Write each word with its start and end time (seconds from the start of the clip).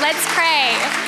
Let's 0.00 0.24
pray. 0.32 0.99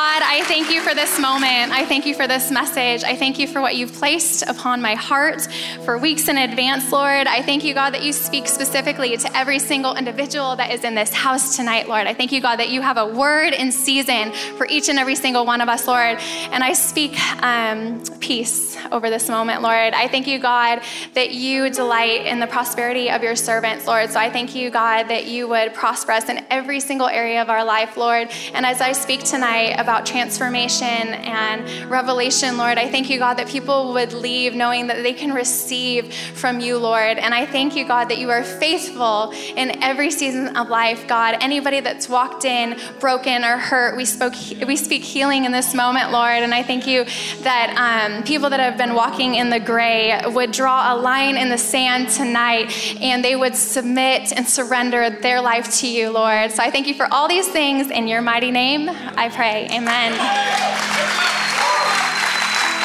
God, 0.00 0.22
I 0.22 0.42
thank 0.44 0.70
you 0.70 0.80
for 0.80 0.94
this 0.94 1.20
moment. 1.20 1.72
I 1.72 1.84
thank 1.84 2.06
you 2.06 2.14
for 2.14 2.26
this 2.26 2.50
message. 2.50 3.04
I 3.04 3.14
thank 3.14 3.38
you 3.38 3.46
for 3.46 3.60
what 3.60 3.76
you've 3.76 3.92
placed 3.92 4.42
upon 4.48 4.80
my 4.80 4.94
heart 4.94 5.46
for 5.84 5.98
weeks 5.98 6.26
in 6.28 6.38
advance, 6.38 6.90
Lord. 6.90 7.26
I 7.26 7.42
thank 7.42 7.64
you, 7.64 7.74
God, 7.74 7.92
that 7.92 8.02
you 8.02 8.14
speak 8.14 8.48
specifically 8.48 9.14
to 9.18 9.36
every 9.36 9.58
single 9.58 9.94
individual 9.96 10.56
that 10.56 10.70
is 10.70 10.84
in 10.84 10.94
this 10.94 11.12
house 11.12 11.54
tonight, 11.54 11.86
Lord. 11.86 12.06
I 12.06 12.14
thank 12.14 12.32
you, 12.32 12.40
God, 12.40 12.56
that 12.56 12.70
you 12.70 12.80
have 12.80 12.96
a 12.96 13.06
word 13.06 13.52
in 13.52 13.70
season 13.70 14.32
for 14.56 14.66
each 14.70 14.88
and 14.88 14.98
every 14.98 15.16
single 15.16 15.44
one 15.44 15.60
of 15.60 15.68
us, 15.68 15.86
Lord. 15.86 16.16
And 16.50 16.64
I 16.64 16.72
speak 16.72 17.20
um, 17.42 18.02
peace 18.20 18.78
over 18.92 19.10
this 19.10 19.28
moment, 19.28 19.60
Lord. 19.60 19.92
I 19.92 20.08
thank 20.08 20.26
you, 20.26 20.38
God, 20.38 20.80
that 21.12 21.32
you 21.32 21.68
delight 21.68 22.24
in 22.24 22.40
the 22.40 22.46
prosperity 22.46 23.10
of 23.10 23.22
your 23.22 23.36
servants, 23.36 23.86
Lord. 23.86 24.08
So 24.08 24.18
I 24.18 24.30
thank 24.30 24.54
you, 24.54 24.70
God, 24.70 25.08
that 25.08 25.26
you 25.26 25.46
would 25.48 25.74
prosper 25.74 26.12
us 26.12 26.30
in 26.30 26.42
every 26.48 26.80
single 26.80 27.08
area 27.08 27.42
of 27.42 27.50
our 27.50 27.64
life, 27.64 27.98
Lord. 27.98 28.30
And 28.54 28.64
as 28.64 28.80
I 28.80 28.92
speak 28.92 29.24
tonight, 29.24 29.74
about 29.78 29.89
transformation 29.98 30.86
and 30.86 31.90
revelation, 31.90 32.56
Lord. 32.56 32.78
I 32.78 32.90
thank 32.90 33.10
you, 33.10 33.18
God, 33.18 33.34
that 33.34 33.48
people 33.48 33.92
would 33.92 34.12
leave 34.12 34.54
knowing 34.54 34.86
that 34.86 35.02
they 35.02 35.12
can 35.12 35.32
receive 35.32 36.14
from 36.14 36.60
you, 36.60 36.78
Lord. 36.78 37.18
And 37.18 37.34
I 37.34 37.44
thank 37.44 37.74
you, 37.76 37.86
God, 37.86 38.08
that 38.08 38.18
you 38.18 38.30
are 38.30 38.44
faithful 38.44 39.32
in 39.56 39.82
every 39.82 40.10
season 40.10 40.56
of 40.56 40.68
life, 40.68 41.06
God. 41.08 41.36
Anybody 41.40 41.80
that's 41.80 42.08
walked 42.08 42.44
in 42.44 42.78
broken 43.00 43.44
or 43.44 43.58
hurt, 43.58 43.96
we 43.96 44.04
spoke, 44.04 44.34
we 44.66 44.76
speak 44.76 45.02
healing 45.02 45.44
in 45.44 45.52
this 45.52 45.74
moment, 45.74 46.12
Lord. 46.12 46.42
And 46.42 46.54
I 46.54 46.62
thank 46.62 46.86
you 46.86 47.04
that 47.42 47.74
um, 47.76 48.22
people 48.22 48.50
that 48.50 48.60
have 48.60 48.78
been 48.78 48.94
walking 48.94 49.34
in 49.34 49.50
the 49.50 49.60
gray 49.60 50.20
would 50.26 50.52
draw 50.52 50.94
a 50.94 50.96
line 50.96 51.36
in 51.36 51.48
the 51.48 51.58
sand 51.58 52.08
tonight 52.10 52.96
and 53.00 53.24
they 53.24 53.36
would 53.36 53.56
submit 53.56 54.32
and 54.36 54.48
surrender 54.48 55.10
their 55.10 55.40
life 55.40 55.78
to 55.80 55.88
you, 55.88 56.10
Lord. 56.10 56.52
So 56.52 56.62
I 56.62 56.70
thank 56.70 56.86
you 56.86 56.94
for 56.94 57.12
all 57.12 57.28
these 57.28 57.48
things 57.48 57.90
in 57.90 58.06
your 58.06 58.22
mighty 58.22 58.50
name. 58.50 58.88
I 58.88 59.28
pray. 59.28 59.66
Amen. 59.70 59.79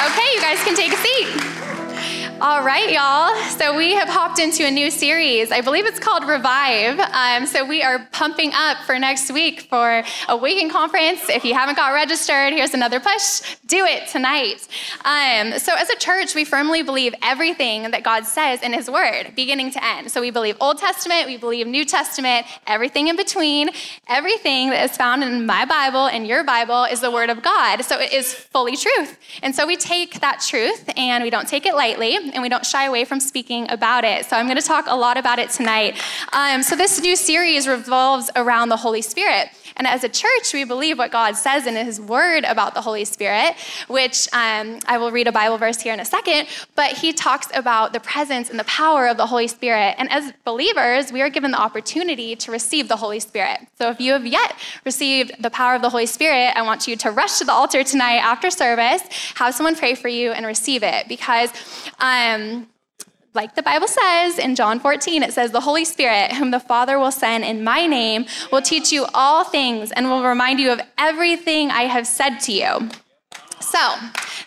Okay, 0.06 0.28
you 0.34 0.40
guys 0.40 0.62
can 0.64 0.74
take 0.74 0.92
a 0.92 0.96
seat. 0.96 1.55
All 2.38 2.62
right, 2.62 2.92
y'all. 2.92 3.34
So 3.52 3.74
we 3.74 3.94
have 3.94 4.10
hopped 4.10 4.38
into 4.38 4.66
a 4.66 4.70
new 4.70 4.90
series. 4.90 5.50
I 5.50 5.62
believe 5.62 5.86
it's 5.86 5.98
called 5.98 6.28
Revive. 6.28 7.00
Um, 7.00 7.46
so 7.46 7.64
we 7.64 7.82
are 7.82 8.06
pumping 8.12 8.52
up 8.52 8.76
for 8.84 8.98
next 8.98 9.32
week 9.32 9.62
for 9.62 10.02
Awaken 10.28 10.68
Conference. 10.68 11.30
If 11.30 11.46
you 11.46 11.54
haven't 11.54 11.76
got 11.76 11.94
registered, 11.94 12.52
here's 12.52 12.74
another 12.74 13.00
push. 13.00 13.40
Do 13.64 13.86
it 13.86 14.08
tonight. 14.08 14.68
Um, 15.06 15.58
so 15.58 15.74
as 15.76 15.88
a 15.88 15.96
church, 15.96 16.34
we 16.34 16.44
firmly 16.44 16.82
believe 16.82 17.14
everything 17.22 17.90
that 17.92 18.02
God 18.02 18.26
says 18.26 18.60
in 18.60 18.74
His 18.74 18.90
Word, 18.90 19.32
beginning 19.34 19.70
to 19.70 19.82
end. 19.82 20.10
So 20.10 20.20
we 20.20 20.30
believe 20.30 20.58
Old 20.60 20.76
Testament, 20.76 21.24
we 21.24 21.38
believe 21.38 21.66
New 21.66 21.86
Testament, 21.86 22.44
everything 22.66 23.08
in 23.08 23.16
between, 23.16 23.70
everything 24.08 24.68
that 24.70 24.90
is 24.90 24.94
found 24.94 25.24
in 25.24 25.46
my 25.46 25.64
Bible 25.64 26.08
and 26.08 26.26
your 26.26 26.44
Bible 26.44 26.84
is 26.84 27.00
the 27.00 27.10
Word 27.10 27.30
of 27.30 27.42
God. 27.42 27.82
So 27.82 27.98
it 27.98 28.12
is 28.12 28.34
fully 28.34 28.76
truth. 28.76 29.18
And 29.42 29.54
so 29.54 29.66
we 29.66 29.76
take 29.76 30.20
that 30.20 30.44
truth 30.46 30.90
and 30.98 31.24
we 31.24 31.30
don't 31.30 31.48
take 31.48 31.64
it 31.64 31.74
lightly 31.74 32.25
and 32.34 32.42
we 32.42 32.48
don't 32.48 32.66
shy 32.66 32.84
away 32.86 33.04
from 33.04 33.20
speaking 33.20 33.70
about 33.70 34.04
it. 34.04 34.26
So 34.26 34.36
I'm 34.36 34.46
going 34.46 34.58
to 34.58 34.66
talk 34.66 34.86
a 34.88 34.96
lot 34.96 35.16
about 35.16 35.38
it 35.38 35.50
tonight. 35.50 36.00
Um, 36.32 36.62
so 36.62 36.76
this 36.76 37.00
new 37.00 37.16
series 37.16 37.66
revolves 37.66 38.30
around 38.36 38.68
the 38.68 38.76
Holy 38.76 39.02
Spirit. 39.02 39.48
And 39.76 39.86
as 39.86 40.04
a 40.04 40.08
church, 40.08 40.54
we 40.54 40.64
believe 40.64 40.96
what 40.96 41.12
God 41.12 41.36
says 41.36 41.66
in 41.66 41.76
His 41.76 42.00
Word 42.00 42.44
about 42.44 42.72
the 42.72 42.80
Holy 42.80 43.04
Spirit, 43.04 43.54
which 43.88 44.26
um, 44.32 44.78
I 44.86 44.96
will 44.96 45.10
read 45.10 45.28
a 45.28 45.32
Bible 45.32 45.58
verse 45.58 45.80
here 45.80 45.92
in 45.92 46.00
a 46.00 46.04
second, 46.04 46.48
but 46.74 46.92
He 46.92 47.12
talks 47.12 47.48
about 47.54 47.92
the 47.92 48.00
presence 48.00 48.48
and 48.48 48.58
the 48.58 48.64
power 48.64 49.06
of 49.06 49.18
the 49.18 49.26
Holy 49.26 49.48
Spirit. 49.48 49.94
And 49.98 50.10
as 50.10 50.32
believers, 50.44 51.12
we 51.12 51.20
are 51.20 51.28
given 51.28 51.50
the 51.50 51.60
opportunity 51.60 52.34
to 52.36 52.50
receive 52.50 52.88
the 52.88 52.96
Holy 52.96 53.20
Spirit. 53.20 53.60
So 53.78 53.90
if 53.90 54.00
you 54.00 54.12
have 54.12 54.26
yet 54.26 54.56
received 54.86 55.42
the 55.42 55.50
power 55.50 55.74
of 55.74 55.82
the 55.82 55.90
Holy 55.90 56.06
Spirit, 56.06 56.56
I 56.56 56.62
want 56.62 56.88
you 56.88 56.96
to 56.96 57.10
rush 57.10 57.38
to 57.38 57.44
the 57.44 57.52
altar 57.52 57.84
tonight 57.84 58.16
after 58.16 58.50
service, 58.50 59.02
have 59.34 59.54
someone 59.54 59.76
pray 59.76 59.94
for 59.94 60.08
you, 60.08 60.32
and 60.32 60.46
receive 60.46 60.82
it 60.82 61.06
because. 61.08 61.50
Um, 62.00 62.15
Um, 62.16 62.68
like 63.34 63.54
the 63.54 63.62
Bible 63.62 63.86
says 63.86 64.38
in 64.38 64.54
John 64.54 64.80
14, 64.80 65.22
it 65.22 65.32
says, 65.32 65.50
The 65.50 65.60
Holy 65.60 65.84
Spirit, 65.84 66.32
whom 66.32 66.50
the 66.50 66.60
Father 66.60 66.98
will 66.98 67.12
send 67.12 67.44
in 67.44 67.62
my 67.62 67.86
name, 67.86 68.24
will 68.50 68.62
teach 68.62 68.90
you 68.90 69.06
all 69.12 69.44
things 69.44 69.92
and 69.92 70.08
will 70.08 70.24
remind 70.24 70.58
you 70.58 70.72
of 70.72 70.80
everything 70.96 71.70
I 71.70 71.82
have 71.82 72.06
said 72.06 72.38
to 72.40 72.52
you. 72.52 72.88
So, 73.60 73.78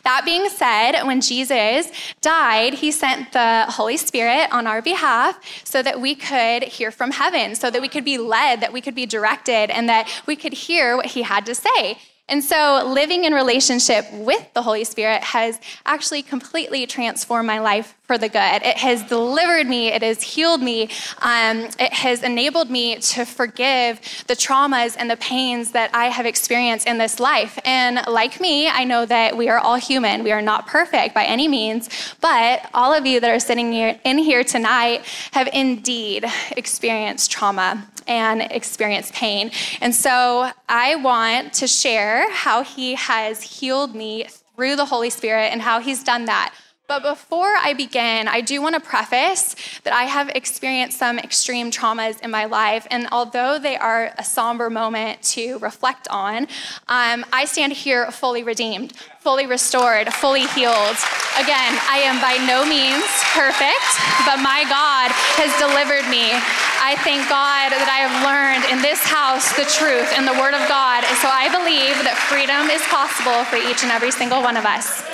that 0.04 0.22
being 0.26 0.50
said, 0.50 1.04
when 1.04 1.22
Jesus 1.22 1.92
died, 2.22 2.76
he 2.76 2.92
sent 2.92 3.34
the 3.34 3.66
Holy 3.70 3.98
Spirit 3.98 4.48
on 4.52 4.66
our 4.66 4.82
behalf 4.82 5.40
so 5.64 5.84
that 5.84 6.00
we 6.00 6.16
could 6.16 6.64
hear 6.64 6.90
from 6.90 7.12
heaven, 7.12 7.54
so 7.54 7.70
that 7.70 7.82
we 7.82 7.88
could 7.88 8.06
be 8.06 8.18
led, 8.18 8.62
that 8.62 8.74
we 8.74 8.82
could 8.82 8.96
be 8.96 9.06
directed, 9.06 9.70
and 9.70 9.90
that 9.90 10.10
we 10.26 10.36
could 10.36 10.54
hear 10.54 10.96
what 10.96 11.08
he 11.08 11.24
had 11.24 11.46
to 11.48 11.54
say. 11.54 12.00
And 12.30 12.44
so, 12.44 12.84
living 12.86 13.26
in 13.26 13.34
relationship 13.34 14.06
with 14.14 14.54
the 14.54 14.62
Holy 14.62 14.84
Spirit 14.84 15.24
has 15.24 15.60
actually 15.86 16.22
completely 16.22 16.86
transformed 16.86 17.48
my 17.48 17.60
life 17.60 17.96
for 18.04 18.18
the 18.18 18.30
good. 18.30 18.62
It 18.64 18.78
has 18.78 19.04
delivered 19.04 19.68
me, 19.68 19.90
it 19.90 20.02
has 20.02 20.22
healed 20.22 20.62
me, 20.62 20.90
um, 21.20 21.68
it 21.80 21.94
has 21.94 22.24
enabled 22.24 22.70
me 22.70 22.98
to 22.98 23.26
forgive 23.26 24.00
the 24.28 24.36
traumas 24.36 24.96
and 24.98 25.10
the 25.10 25.18
pains 25.18 25.72
that 25.72 25.90
I 25.94 26.06
have 26.06 26.26
experienced 26.26 26.88
in 26.88 26.98
this 26.98 27.20
life. 27.20 27.60
And 27.66 28.02
like 28.08 28.40
me, 28.40 28.68
I 28.68 28.84
know 28.84 29.06
that 29.06 29.38
we 29.38 29.50
are 29.50 29.60
all 29.60 29.76
human. 29.76 30.24
We 30.24 30.32
are 30.32 30.42
not 30.42 30.66
perfect 30.66 31.14
by 31.14 31.26
any 31.26 31.48
means, 31.48 31.90
but 32.22 32.68
all 32.74 32.94
of 32.94 33.06
you 33.06 33.20
that 33.20 33.30
are 33.30 33.40
sitting 33.40 33.72
here 33.72 34.00
in 34.04 34.18
here 34.18 34.44
tonight 34.44 35.04
have 35.32 35.50
indeed 35.54 36.26
experienced 36.58 37.32
trauma 37.32 37.88
and 38.10 38.42
experience 38.42 39.12
pain. 39.14 39.52
And 39.80 39.96
so 39.96 40.52
I 40.68 40.96
want 40.96 41.54
to 41.54 41.68
share 41.68 42.30
how 42.32 42.64
he 42.64 42.96
has 42.96 43.42
healed 43.42 43.96
me 43.96 44.26
through 44.56 44.76
the 44.76 44.86
Holy 44.86 45.10
Spirit 45.10 45.54
and 45.54 45.62
how 45.62 45.80
he's 45.80 46.04
done 46.04 46.26
that. 46.26 46.54
But 46.90 47.04
before 47.04 47.54
I 47.56 47.76
begin, 47.78 48.28
I 48.28 48.42
do 48.42 48.64
want 48.64 48.74
to 48.74 48.82
preface 48.82 49.56
that 49.84 49.94
I 49.94 50.06
have 50.06 50.30
experienced 50.30 50.98
some 50.98 51.20
extreme 51.20 51.70
traumas 51.70 52.20
in 52.22 52.32
my 52.32 52.46
life. 52.46 52.88
And 52.90 53.08
although 53.12 53.60
they 53.60 53.78
are 53.78 54.12
a 54.18 54.24
somber 54.24 54.72
moment 54.72 55.22
to 55.38 55.60
reflect 55.60 56.08
on, 56.10 56.48
um, 56.88 57.24
I 57.32 57.46
stand 57.46 57.74
here 57.74 58.10
fully 58.10 58.42
redeemed, 58.42 58.94
fully 59.20 59.46
restored, 59.46 60.12
fully 60.16 60.48
healed. 60.58 60.98
Again, 61.38 61.78
I 61.86 62.02
am 62.10 62.18
by 62.26 62.42
no 62.50 62.66
means 62.66 63.06
perfect, 63.38 63.86
but 64.26 64.42
my 64.42 64.66
God 64.66 65.14
has 65.38 65.54
delivered 65.62 66.10
me. 66.10 66.34
I 66.82 66.98
thank 67.06 67.30
God 67.30 67.70
that 67.70 67.86
I 67.86 68.02
have 68.02 68.26
learned 68.26 68.66
in 68.74 68.82
this 68.82 68.98
house 69.06 69.54
the 69.54 69.70
truth 69.70 70.10
and 70.18 70.26
the 70.26 70.34
Word 70.42 70.58
of 70.58 70.66
God. 70.66 71.06
And 71.06 71.18
so 71.22 71.30
I 71.30 71.54
believe 71.54 72.02
that 72.02 72.18
freedom 72.18 72.74
is 72.74 72.82
possible 72.90 73.46
for 73.46 73.62
each 73.62 73.86
and 73.86 73.94
every 73.94 74.10
single 74.10 74.42
one 74.42 74.58
of 74.58 74.66
us. 74.66 75.06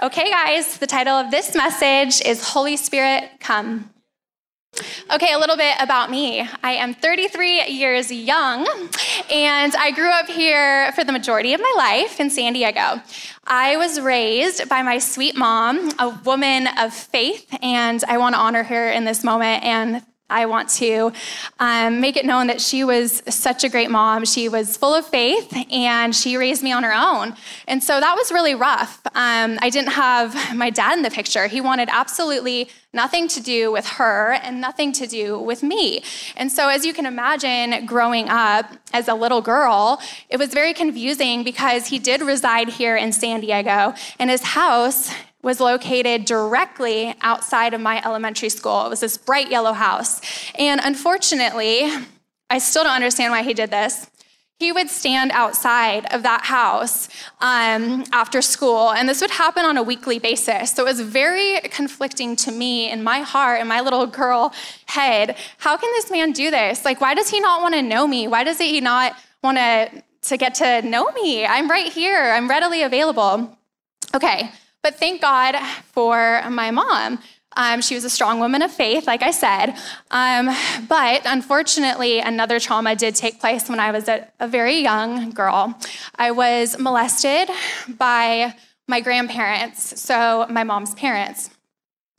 Okay, 0.00 0.30
guys, 0.30 0.78
the 0.78 0.86
title 0.86 1.14
of 1.14 1.32
this 1.32 1.56
message 1.56 2.24
is 2.24 2.50
Holy 2.50 2.76
Spirit 2.76 3.30
Come. 3.40 3.90
Okay, 5.12 5.32
a 5.32 5.38
little 5.40 5.56
bit 5.56 5.74
about 5.80 6.08
me. 6.08 6.48
I 6.62 6.74
am 6.74 6.94
33 6.94 7.66
years 7.66 8.08
young, 8.08 8.64
and 9.28 9.74
I 9.74 9.90
grew 9.90 10.10
up 10.10 10.28
here 10.28 10.92
for 10.92 11.02
the 11.02 11.10
majority 11.10 11.52
of 11.52 11.60
my 11.60 11.74
life 11.76 12.20
in 12.20 12.30
San 12.30 12.52
Diego. 12.52 13.02
I 13.44 13.76
was 13.76 14.00
raised 14.00 14.68
by 14.68 14.82
my 14.82 14.98
sweet 14.98 15.36
mom, 15.36 15.90
a 15.98 16.10
woman 16.24 16.68
of 16.78 16.94
faith, 16.94 17.52
and 17.60 18.04
I 18.06 18.18
want 18.18 18.36
to 18.36 18.40
honor 18.40 18.62
her 18.62 18.92
in 18.92 19.04
this 19.04 19.24
moment 19.24 19.64
and 19.64 20.04
I 20.30 20.44
want 20.44 20.68
to 20.70 21.12
um, 21.58 22.00
make 22.00 22.16
it 22.18 22.26
known 22.26 22.48
that 22.48 22.60
she 22.60 22.84
was 22.84 23.22
such 23.28 23.64
a 23.64 23.68
great 23.68 23.90
mom. 23.90 24.26
She 24.26 24.48
was 24.48 24.76
full 24.76 24.94
of 24.94 25.06
faith 25.06 25.50
and 25.72 26.14
she 26.14 26.36
raised 26.36 26.62
me 26.62 26.70
on 26.70 26.82
her 26.82 26.92
own. 26.92 27.34
And 27.66 27.82
so 27.82 27.98
that 27.98 28.14
was 28.14 28.30
really 28.30 28.54
rough. 28.54 29.00
Um, 29.14 29.58
I 29.62 29.70
didn't 29.70 29.92
have 29.92 30.54
my 30.54 30.68
dad 30.68 30.98
in 30.98 31.02
the 31.02 31.10
picture. 31.10 31.46
He 31.46 31.62
wanted 31.62 31.88
absolutely 31.90 32.68
nothing 32.92 33.28
to 33.28 33.40
do 33.40 33.72
with 33.72 33.86
her 33.86 34.32
and 34.42 34.60
nothing 34.60 34.92
to 34.92 35.06
do 35.06 35.38
with 35.38 35.62
me. 35.62 36.02
And 36.36 36.50
so, 36.50 36.68
as 36.68 36.84
you 36.84 36.92
can 36.92 37.06
imagine, 37.06 37.86
growing 37.86 38.28
up 38.28 38.70
as 38.92 39.08
a 39.08 39.14
little 39.14 39.42
girl, 39.42 40.00
it 40.30 40.38
was 40.38 40.52
very 40.52 40.72
confusing 40.72 41.44
because 41.44 41.86
he 41.86 41.98
did 41.98 42.22
reside 42.22 42.68
here 42.68 42.96
in 42.96 43.12
San 43.12 43.40
Diego 43.40 43.94
and 44.18 44.30
his 44.30 44.42
house 44.42 45.10
was 45.42 45.60
located 45.60 46.24
directly 46.24 47.14
outside 47.20 47.72
of 47.74 47.80
my 47.80 48.02
elementary 48.04 48.48
school. 48.48 48.86
It 48.86 48.90
was 48.90 49.00
this 49.00 49.16
bright 49.16 49.50
yellow 49.50 49.72
house. 49.72 50.20
And 50.56 50.80
unfortunately, 50.82 51.88
I 52.50 52.58
still 52.58 52.84
don't 52.84 52.94
understand 52.94 53.30
why 53.30 53.42
he 53.42 53.54
did 53.54 53.70
this. 53.70 54.08
he 54.58 54.72
would 54.72 54.90
stand 54.90 55.30
outside 55.32 56.12
of 56.12 56.24
that 56.24 56.44
house 56.44 57.08
um, 57.40 58.04
after 58.12 58.42
school, 58.42 58.90
and 58.90 59.08
this 59.08 59.20
would 59.20 59.30
happen 59.30 59.64
on 59.64 59.76
a 59.76 59.82
weekly 59.82 60.18
basis. 60.18 60.72
So 60.72 60.82
it 60.84 60.86
was 60.86 61.00
very 61.00 61.60
conflicting 61.70 62.34
to 62.36 62.50
me 62.50 62.90
in 62.90 63.04
my 63.04 63.20
heart, 63.20 63.60
in 63.60 63.68
my 63.68 63.80
little 63.80 64.06
girl 64.06 64.52
head. 64.86 65.36
How 65.58 65.76
can 65.76 65.90
this 65.92 66.10
man 66.10 66.32
do 66.32 66.50
this? 66.50 66.84
Like, 66.84 67.00
why 67.00 67.14
does 67.14 67.30
he 67.30 67.38
not 67.38 67.62
want 67.62 67.74
to 67.74 67.82
know 67.82 68.08
me? 68.08 68.26
Why 68.26 68.42
does 68.42 68.58
he 68.58 68.80
not 68.80 69.14
want 69.44 69.58
to, 69.58 70.02
to 70.22 70.36
get 70.36 70.56
to 70.56 70.82
know 70.82 71.08
me? 71.12 71.46
I'm 71.46 71.70
right 71.70 71.92
here, 71.92 72.32
I'm 72.32 72.48
readily 72.48 72.82
available. 72.82 73.56
Okay, 74.12 74.50
but 74.82 74.98
thank 74.98 75.20
God 75.20 75.56
for 75.92 76.42
my 76.50 76.70
mom 76.70 77.18
um, 77.58 77.80
she 77.80 77.96
was 77.96 78.04
a 78.04 78.10
strong 78.10 78.38
woman 78.38 78.62
of 78.62 78.70
faith, 78.70 79.06
like 79.06 79.22
I 79.22 79.32
said. 79.32 79.74
Um, 80.12 80.54
but 80.88 81.22
unfortunately, 81.24 82.20
another 82.20 82.60
trauma 82.60 82.94
did 82.94 83.16
take 83.16 83.40
place 83.40 83.68
when 83.68 83.80
I 83.80 83.90
was 83.90 84.08
a, 84.08 84.28
a 84.38 84.46
very 84.46 84.76
young 84.76 85.30
girl. 85.30 85.76
I 86.14 86.30
was 86.30 86.78
molested 86.78 87.50
by 87.88 88.54
my 88.86 89.00
grandparents, 89.00 90.00
so 90.00 90.46
my 90.48 90.62
mom's 90.62 90.94
parents. 90.94 91.50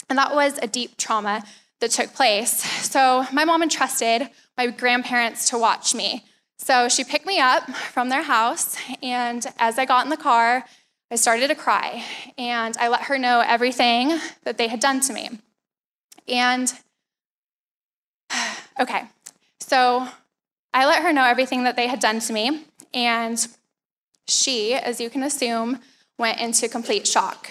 And 0.10 0.18
that 0.18 0.36
was 0.36 0.60
a 0.62 0.68
deep 0.68 0.98
trauma 0.98 1.44
that 1.80 1.92
took 1.92 2.14
place. 2.14 2.62
So 2.90 3.26
my 3.32 3.46
mom 3.46 3.64
entrusted 3.64 4.30
my 4.58 4.68
grandparents 4.68 5.50
to 5.50 5.58
watch 5.58 5.96
me. 5.96 6.26
So 6.58 6.90
she 6.90 7.06
picked 7.06 7.26
me 7.26 7.40
up 7.40 7.70
from 7.70 8.10
their 8.10 8.24
house, 8.24 8.76
and 9.02 9.46
as 9.58 9.80
I 9.80 9.86
got 9.86 10.04
in 10.04 10.10
the 10.10 10.18
car, 10.18 10.66
I 11.12 11.16
started 11.16 11.48
to 11.48 11.56
cry 11.56 12.04
and 12.38 12.78
I 12.78 12.88
let 12.88 13.04
her 13.04 13.18
know 13.18 13.42
everything 13.46 14.20
that 14.44 14.58
they 14.58 14.68
had 14.68 14.80
done 14.80 15.00
to 15.02 15.14
me. 15.14 15.30
And 16.28 16.72
okay, 18.80 19.04
so 19.60 20.08
I 20.74 20.86
let 20.86 21.02
her 21.02 21.12
know 21.12 21.26
everything 21.26 21.64
that 21.64 21.76
they 21.76 21.88
had 21.88 22.00
done 22.00 22.20
to 22.22 22.34
me. 22.34 22.66
And 22.94 23.48
she, 24.28 24.76
as 24.76 25.02
you 25.02 25.10
can 25.10 25.24
assume, 25.24 25.80
went 26.18 26.40
into 26.40 26.68
complete 26.68 27.08
shock. 27.08 27.50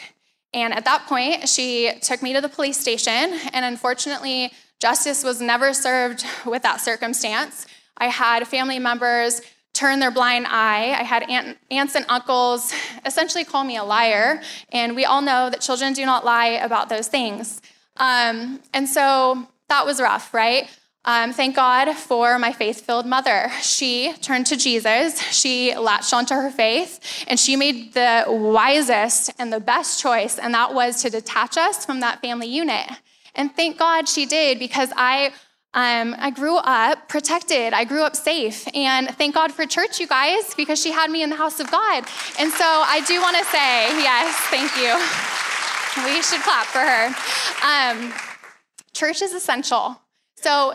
And 0.55 0.72
at 0.72 0.84
that 0.84 1.06
point, 1.06 1.49
she 1.49 1.93
took 2.00 2.22
me 2.22 2.32
to 2.34 2.40
the 2.40 2.49
police 2.49 2.78
station. 2.78 3.38
And 3.52 3.64
unfortunately, 3.64 4.52
justice 4.81 5.25
was 5.25 5.40
never 5.40 5.75
served 5.75 6.25
with 6.46 6.62
that 6.62 6.81
circumstance. 6.81 7.66
I 7.96 8.06
had 8.06 8.46
family 8.46 8.78
members 8.78 9.40
turn 9.79 10.01
their 10.01 10.11
blind 10.11 10.45
eye. 10.49 10.97
I 10.99 11.05
had 11.05 11.23
aunt, 11.31 11.57
aunts 11.71 11.95
and 11.95 12.05
uncles 12.09 12.73
essentially 13.07 13.45
call 13.45 13.63
me 13.63 13.77
a 13.77 13.85
liar, 13.85 14.43
and 14.73 14.97
we 14.97 15.05
all 15.05 15.23
know 15.23 15.51
that 15.51 15.61
children 15.61 15.93
do 15.93 16.05
not 16.05 16.25
lie 16.25 16.59
about 16.69 16.89
those 16.89 17.07
things. 17.07 17.63
Um, 17.97 18.61
and 18.75 18.89
so 18.89 19.47
that 19.69 19.87
was 19.87 20.01
rough, 20.01 20.35
right? 20.35 20.69
Um, 21.05 21.33
thank 21.33 21.55
God 21.55 21.95
for 21.95 22.41
my 22.41 22.53
faith 22.53 22.81
filled 22.81 23.07
mother. 23.07 23.51
She 23.63 24.13
turned 24.15 24.47
to 24.47 24.57
Jesus, 24.57 25.23
she 25.33 25.77
latched 25.77 26.13
onto 26.13 26.35
her 26.35 26.51
faith, 26.51 27.25
and 27.29 27.39
she 27.39 27.55
made 27.55 27.95
the 27.95 28.25
wisest 28.27 29.31
and 29.39 29.53
the 29.53 29.61
best 29.61 30.01
choice, 30.01 30.39
and 30.41 30.53
that 30.55 30.75
was 30.75 31.03
to 31.03 31.09
detach 31.09 31.57
us 31.57 31.87
from 31.87 32.01
that 32.01 32.21
family 32.21 32.49
unit. 32.49 32.91
And 33.37 33.55
thank 33.55 33.79
God 33.79 34.09
she 34.09 34.27
did 34.27 34.59
because 34.59 34.91
I 34.97 35.33
um, 35.79 36.17
I 36.19 36.31
grew 36.31 36.57
up 36.57 37.09
protected. 37.09 37.73
I 37.73 37.85
grew 37.85 38.03
up 38.03 38.17
safe. 38.17 38.67
And 38.75 39.09
thank 39.17 39.37
God 39.37 39.53
for 39.53 39.65
church, 39.65 40.01
you 40.01 40.09
guys, 40.09 40.53
because 40.57 40.83
she 40.83 40.91
had 40.91 41.09
me 41.09 41.23
in 41.23 41.31
the 41.31 41.37
house 41.37 41.61
of 41.61 41.71
God. 41.71 42.05
And 42.41 42.51
so 42.51 42.65
I 42.67 43.01
do 43.07 43.21
want 43.21 43.37
to 43.37 43.45
say, 43.45 43.87
yes, 44.03 44.35
thank 44.51 44.75
you. 44.77 44.91
We 46.05 46.21
should 46.21 46.41
clap 46.41 46.67
for 46.67 46.81
her. 46.81 47.07
Um, 47.63 48.13
church 48.93 49.23
is 49.23 49.33
essential. 49.33 50.01
So 50.35 50.75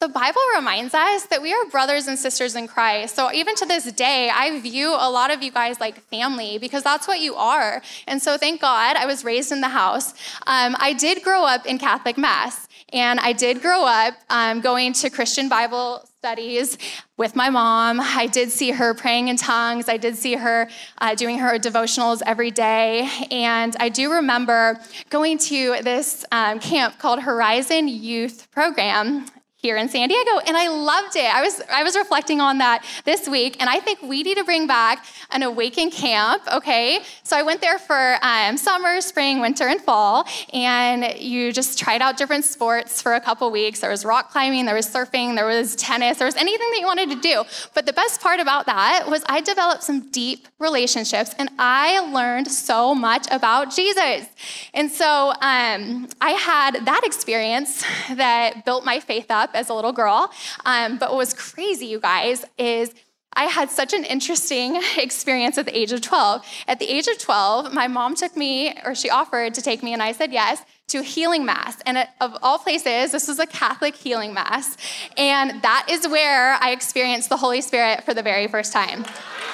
the 0.00 0.08
Bible 0.08 0.40
reminds 0.54 0.94
us 0.94 1.26
that 1.26 1.42
we 1.42 1.52
are 1.52 1.64
brothers 1.72 2.06
and 2.06 2.16
sisters 2.16 2.54
in 2.54 2.68
Christ. 2.68 3.16
So 3.16 3.32
even 3.32 3.56
to 3.56 3.66
this 3.66 3.90
day, 3.90 4.30
I 4.32 4.60
view 4.60 4.90
a 4.90 5.10
lot 5.10 5.32
of 5.32 5.42
you 5.42 5.50
guys 5.50 5.80
like 5.80 5.98
family 6.02 6.58
because 6.58 6.84
that's 6.84 7.08
what 7.08 7.18
you 7.18 7.34
are. 7.34 7.82
And 8.06 8.22
so 8.22 8.36
thank 8.36 8.60
God 8.60 8.94
I 8.94 9.06
was 9.06 9.24
raised 9.24 9.50
in 9.50 9.60
the 9.60 9.70
house. 9.70 10.12
Um, 10.46 10.76
I 10.78 10.92
did 10.92 11.24
grow 11.24 11.42
up 11.44 11.66
in 11.66 11.78
Catholic 11.78 12.16
Mass. 12.16 12.67
And 12.92 13.20
I 13.20 13.32
did 13.32 13.60
grow 13.60 13.84
up 13.84 14.14
um, 14.30 14.60
going 14.60 14.92
to 14.94 15.10
Christian 15.10 15.48
Bible 15.48 16.02
studies 16.18 16.78
with 17.16 17.36
my 17.36 17.48
mom. 17.50 18.00
I 18.00 18.26
did 18.26 18.50
see 18.50 18.70
her 18.70 18.92
praying 18.94 19.28
in 19.28 19.36
tongues. 19.36 19.88
I 19.88 19.98
did 19.98 20.16
see 20.16 20.34
her 20.34 20.68
uh, 20.98 21.14
doing 21.14 21.38
her 21.38 21.58
devotionals 21.58 22.22
every 22.26 22.50
day. 22.50 23.08
And 23.30 23.76
I 23.78 23.88
do 23.88 24.10
remember 24.12 24.80
going 25.10 25.38
to 25.38 25.76
this 25.82 26.24
um, 26.32 26.58
camp 26.58 26.98
called 26.98 27.20
Horizon 27.20 27.88
Youth 27.88 28.50
Program 28.50 29.26
here 29.60 29.76
in 29.76 29.88
San 29.88 30.08
Diego, 30.08 30.38
and 30.46 30.56
I 30.56 30.68
loved 30.68 31.16
it. 31.16 31.34
I 31.34 31.42
was 31.42 31.60
I 31.68 31.82
was 31.82 31.96
reflecting 31.96 32.40
on 32.40 32.58
that 32.58 32.84
this 33.04 33.28
week, 33.28 33.56
and 33.58 33.68
I 33.68 33.80
think 33.80 34.00
we 34.02 34.22
need 34.22 34.36
to 34.36 34.44
bring 34.44 34.68
back 34.68 35.04
an 35.32 35.42
Awaken 35.42 35.90
camp. 35.90 36.42
Okay, 36.52 37.00
so 37.24 37.36
I 37.36 37.42
went 37.42 37.60
there 37.60 37.80
for 37.80 38.18
um, 38.22 38.56
summer, 38.56 39.00
spring, 39.00 39.40
winter, 39.40 39.66
and 39.66 39.80
fall, 39.80 40.28
and 40.52 41.18
you 41.18 41.52
just 41.52 41.76
tried 41.76 42.02
out 42.02 42.16
different 42.16 42.44
sports 42.44 43.02
for 43.02 43.14
a 43.14 43.20
couple 43.20 43.50
weeks. 43.50 43.80
There 43.80 43.90
was 43.90 44.04
rock 44.04 44.30
climbing, 44.30 44.64
there 44.64 44.76
was 44.76 44.86
surfing, 44.86 45.34
there 45.34 45.46
was 45.46 45.74
tennis, 45.74 46.18
there 46.18 46.26
was 46.26 46.36
anything 46.36 46.70
that 46.70 46.78
you 46.78 46.86
wanted 46.86 47.10
to 47.10 47.20
do. 47.20 47.42
But 47.74 47.84
the 47.84 47.92
best 47.92 48.20
part 48.20 48.38
about 48.38 48.66
that 48.66 49.06
was 49.08 49.24
I 49.28 49.40
developed 49.40 49.82
some 49.82 50.08
deep 50.10 50.46
relationships, 50.60 51.34
and 51.36 51.50
I 51.58 51.98
learned 52.12 52.48
so 52.48 52.94
much 52.94 53.26
about 53.32 53.74
Jesus. 53.74 54.28
And 54.72 54.88
so 54.88 55.32
um, 55.40 56.08
I 56.20 56.30
had 56.38 56.86
that 56.86 57.02
experience 57.02 57.82
that 58.14 58.64
built 58.64 58.84
my 58.84 59.00
faith 59.00 59.32
up 59.32 59.47
up 59.48 59.54
as 59.54 59.68
a 59.68 59.74
little 59.74 59.92
girl. 59.92 60.30
Um, 60.64 60.98
but 60.98 61.10
what 61.10 61.18
was 61.18 61.34
crazy, 61.34 61.86
you 61.86 62.00
guys, 62.00 62.44
is 62.56 62.94
I 63.34 63.44
had 63.44 63.70
such 63.70 63.92
an 63.92 64.04
interesting 64.04 64.80
experience 64.96 65.58
at 65.58 65.66
the 65.66 65.76
age 65.76 65.92
of 65.92 66.00
12. 66.00 66.44
At 66.66 66.78
the 66.78 66.86
age 66.86 67.06
of 67.08 67.18
12, 67.18 67.72
my 67.72 67.88
mom 67.88 68.14
took 68.14 68.36
me, 68.36 68.74
or 68.84 68.94
she 68.94 69.10
offered 69.10 69.54
to 69.54 69.62
take 69.62 69.82
me, 69.82 69.92
and 69.92 70.02
I 70.02 70.12
said 70.12 70.32
yes, 70.32 70.62
to 70.88 70.98
a 70.98 71.02
healing 71.02 71.44
mass. 71.44 71.78
And 71.86 72.08
of 72.20 72.36
all 72.42 72.58
places, 72.58 73.12
this 73.12 73.28
was 73.28 73.38
a 73.38 73.46
Catholic 73.46 73.94
healing 73.94 74.32
mass. 74.32 74.76
And 75.16 75.62
that 75.62 75.86
is 75.90 76.08
where 76.08 76.54
I 76.54 76.70
experienced 76.70 77.28
the 77.28 77.36
Holy 77.36 77.60
Spirit 77.60 78.04
for 78.04 78.14
the 78.14 78.22
very 78.22 78.48
first 78.48 78.72
time. 78.72 79.04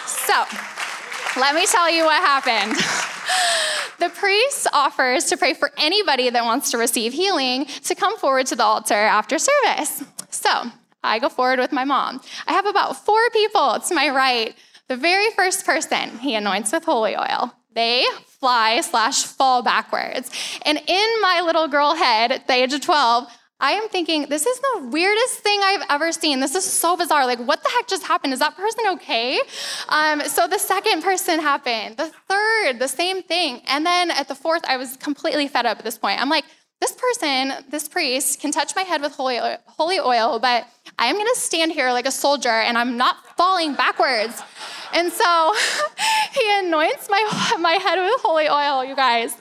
So, 0.07 0.45
let 1.37 1.55
me 1.55 1.67
tell 1.67 1.91
you 1.91 2.05
what 2.05 2.21
happened. 2.21 2.77
the 3.99 4.09
priest 4.09 4.67
offers 4.73 5.25
to 5.27 5.37
pray 5.37 5.55
for 5.55 5.71
anybody 5.77 6.31
that 6.31 6.45
wants 6.45 6.71
to 6.71 6.79
receive 6.79 7.13
healing 7.13 7.67
to 7.85 7.95
come 7.95 8.17
forward 8.19 8.47
to 8.47 8.57
the 8.57 8.63
altar 8.63 8.95
after 8.95 9.39
service. 9.39 10.05
So 10.31 10.71
I 11.03 11.19
go 11.19 11.29
forward 11.29 11.59
with 11.59 11.73
my 11.73 11.85
mom. 11.85 12.21
I 12.47 12.53
have 12.53 12.67
about 12.67 13.05
four 13.05 13.21
people 13.33 13.81
to 13.81 13.95
my 13.95 14.11
right. 14.11 14.55
The 14.89 14.97
very 14.97 15.31
first 15.31 15.65
person 15.67 16.19
he 16.19 16.35
anoints 16.35 16.73
with 16.73 16.85
holy 16.85 17.17
oil. 17.17 17.53
They 17.75 18.07
fly 18.27 18.81
slash 18.83 19.25
fall 19.25 19.63
backwards. 19.63 20.31
And 20.65 20.79
in 20.79 21.09
my 21.21 21.43
little 21.45 21.67
girl 21.67 21.95
head 21.95 22.31
at 22.31 22.47
the 22.47 22.55
age 22.55 22.73
of 22.73 22.81
12, 22.81 23.27
I 23.65 23.71
am 23.73 23.89
thinking, 23.89 24.27
this 24.29 24.45
is 24.45 24.61
the 24.61 24.89
weirdest 24.93 25.39
thing 25.39 25.59
I've 25.65 25.87
ever 25.89 26.13
seen. 26.13 26.39
This 26.39 26.55
is 26.55 26.67
so 26.67 26.99
bizarre. 26.99 27.25
Like, 27.25 27.39
what 27.39 27.63
the 27.63 27.71
heck 27.71 27.89
just 27.89 28.03
happened? 28.03 28.35
Is 28.35 28.41
that 28.41 28.55
person 28.57 28.85
okay? 28.89 29.41
Um, 29.89 30.21
so 30.27 30.47
the 30.47 30.59
second 30.59 31.03
person 31.03 31.41
happened, 31.41 31.97
the 31.97 32.13
third, 32.29 32.79
the 32.79 32.89
same 32.89 33.23
thing. 33.23 33.63
And 33.67 33.87
then 33.87 34.11
at 34.11 34.29
the 34.29 34.35
fourth, 34.35 34.63
I 34.69 34.77
was 34.77 34.99
completely 34.99 35.49
fed 35.49 35.65
up 35.65 35.79
at 35.79 35.85
this 35.85 35.97
point. 35.97 36.21
I'm 36.21 36.29
like, 36.29 36.45
this 36.83 36.93
person, 36.93 37.55
this 37.71 37.89
priest, 37.89 38.39
can 38.39 38.53
touch 38.53 38.77
my 38.77 38.83
head 38.83 39.01
with 39.01 39.13
holy 39.13 39.41
oil, 39.41 39.57
holy 39.65 39.99
oil 39.99 40.39
but 40.39 40.67
I 40.99 41.07
am 41.07 41.17
gonna 41.17 41.35
stand 41.35 41.73
here 41.73 41.91
like 41.91 42.07
a 42.07 42.11
soldier 42.11 42.49
and 42.49 42.79
I'm 42.79 42.97
not 42.97 43.37
falling 43.37 43.75
backwards. 43.75 44.41
And 44.93 45.13
so 45.13 45.55
he 46.33 46.67
anoints 46.67 47.09
my, 47.11 47.57
my 47.61 47.73
head 47.73 47.99
with 47.99 48.21
holy 48.21 48.49
oil, 48.49 48.85
you 48.85 48.95
guys. 48.95 49.35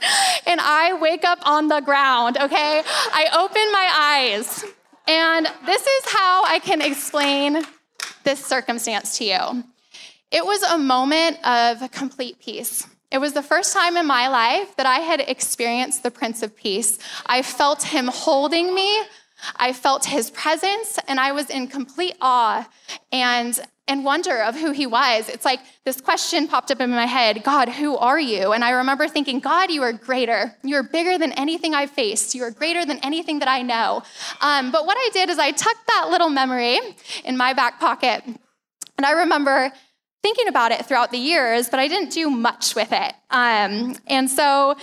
And 0.48 0.60
I 0.60 0.94
wake 1.00 1.24
up 1.24 1.40
on 1.48 1.68
the 1.68 1.80
ground, 1.82 2.38
okay? 2.40 2.82
I 2.86 3.28
open 3.38 3.72
my 3.72 3.90
eyes. 3.96 4.66
And 5.08 5.48
this 5.66 5.82
is 5.82 6.04
how 6.08 6.44
I 6.46 6.60
can 6.60 6.82
explain 6.82 7.64
this 8.24 8.44
circumstance 8.44 9.18
to 9.18 9.26
you. 9.26 9.64
It 10.32 10.46
was 10.46 10.64
a 10.64 10.78
moment 10.78 11.38
of 11.46 11.92
complete 11.92 12.40
peace. 12.40 12.88
It 13.12 13.20
was 13.20 13.34
the 13.34 13.44
first 13.44 13.74
time 13.74 13.96
in 13.96 14.08
my 14.08 14.28
life 14.28 14.76
that 14.78 14.88
I 14.88 15.00
had 15.00 15.20
experienced 15.20 16.02
the 16.02 16.10
Prince 16.10 16.42
of 16.42 16.56
Peace. 16.56 16.98
I 17.28 17.44
felt 17.44 17.84
him 17.84 18.08
holding 18.08 18.74
me, 18.74 19.04
I 19.56 19.74
felt 19.74 20.06
his 20.06 20.32
presence, 20.32 21.00
and 21.08 21.20
I 21.20 21.32
was 21.32 21.50
in 21.50 21.68
complete 21.68 22.16
awe 22.22 22.68
and, 23.12 23.60
and 23.88 24.06
wonder 24.06 24.42
of 24.42 24.56
who 24.56 24.72
he 24.72 24.86
was. 24.86 25.30
It's 25.30 25.46
like 25.46 25.60
this 25.86 26.02
question 26.02 26.48
popped 26.48 26.72
up 26.72 26.80
in 26.82 26.90
my 26.90 27.06
head 27.06 27.44
God, 27.44 27.70
who 27.70 27.98
are 27.98 28.20
you? 28.20 28.54
And 28.54 28.64
I 28.64 28.72
remember 28.72 29.08
thinking, 29.08 29.40
God, 29.40 29.72
you 29.72 29.82
are 29.84 29.94
greater. 29.94 30.56
You 30.64 30.78
are 30.78 30.84
bigger 30.84 31.18
than 31.18 31.32
anything 31.34 31.74
I've 31.74 31.92
faced. 31.92 32.36
You 32.36 32.44
are 32.44 32.52
greater 32.52 32.86
than 32.86 33.00
anything 33.00 33.40
that 33.40 33.50
I 33.50 33.62
know. 33.62 34.04
Um, 34.42 34.72
but 34.72 34.86
what 34.86 34.98
I 34.98 35.10
did 35.14 35.30
is 35.30 35.40
I 35.40 35.52
tucked 35.52 35.88
that 35.88 36.08
little 36.10 36.30
memory 36.30 36.80
in 37.26 37.38
my 37.38 37.54
back 37.54 37.80
pocket. 37.80 38.24
And 38.98 39.06
I 39.06 39.12
remember 39.12 39.72
thinking 40.22 40.48
about 40.48 40.72
it 40.72 40.86
throughout 40.86 41.12
the 41.12 41.18
years, 41.18 41.70
but 41.70 41.80
I 41.80 41.88
didn't 41.90 42.12
do 42.12 42.30
much 42.30 42.76
with 42.76 42.94
it. 42.94 43.14
Um, 43.30 43.98
and 44.08 44.32
so 44.32 44.76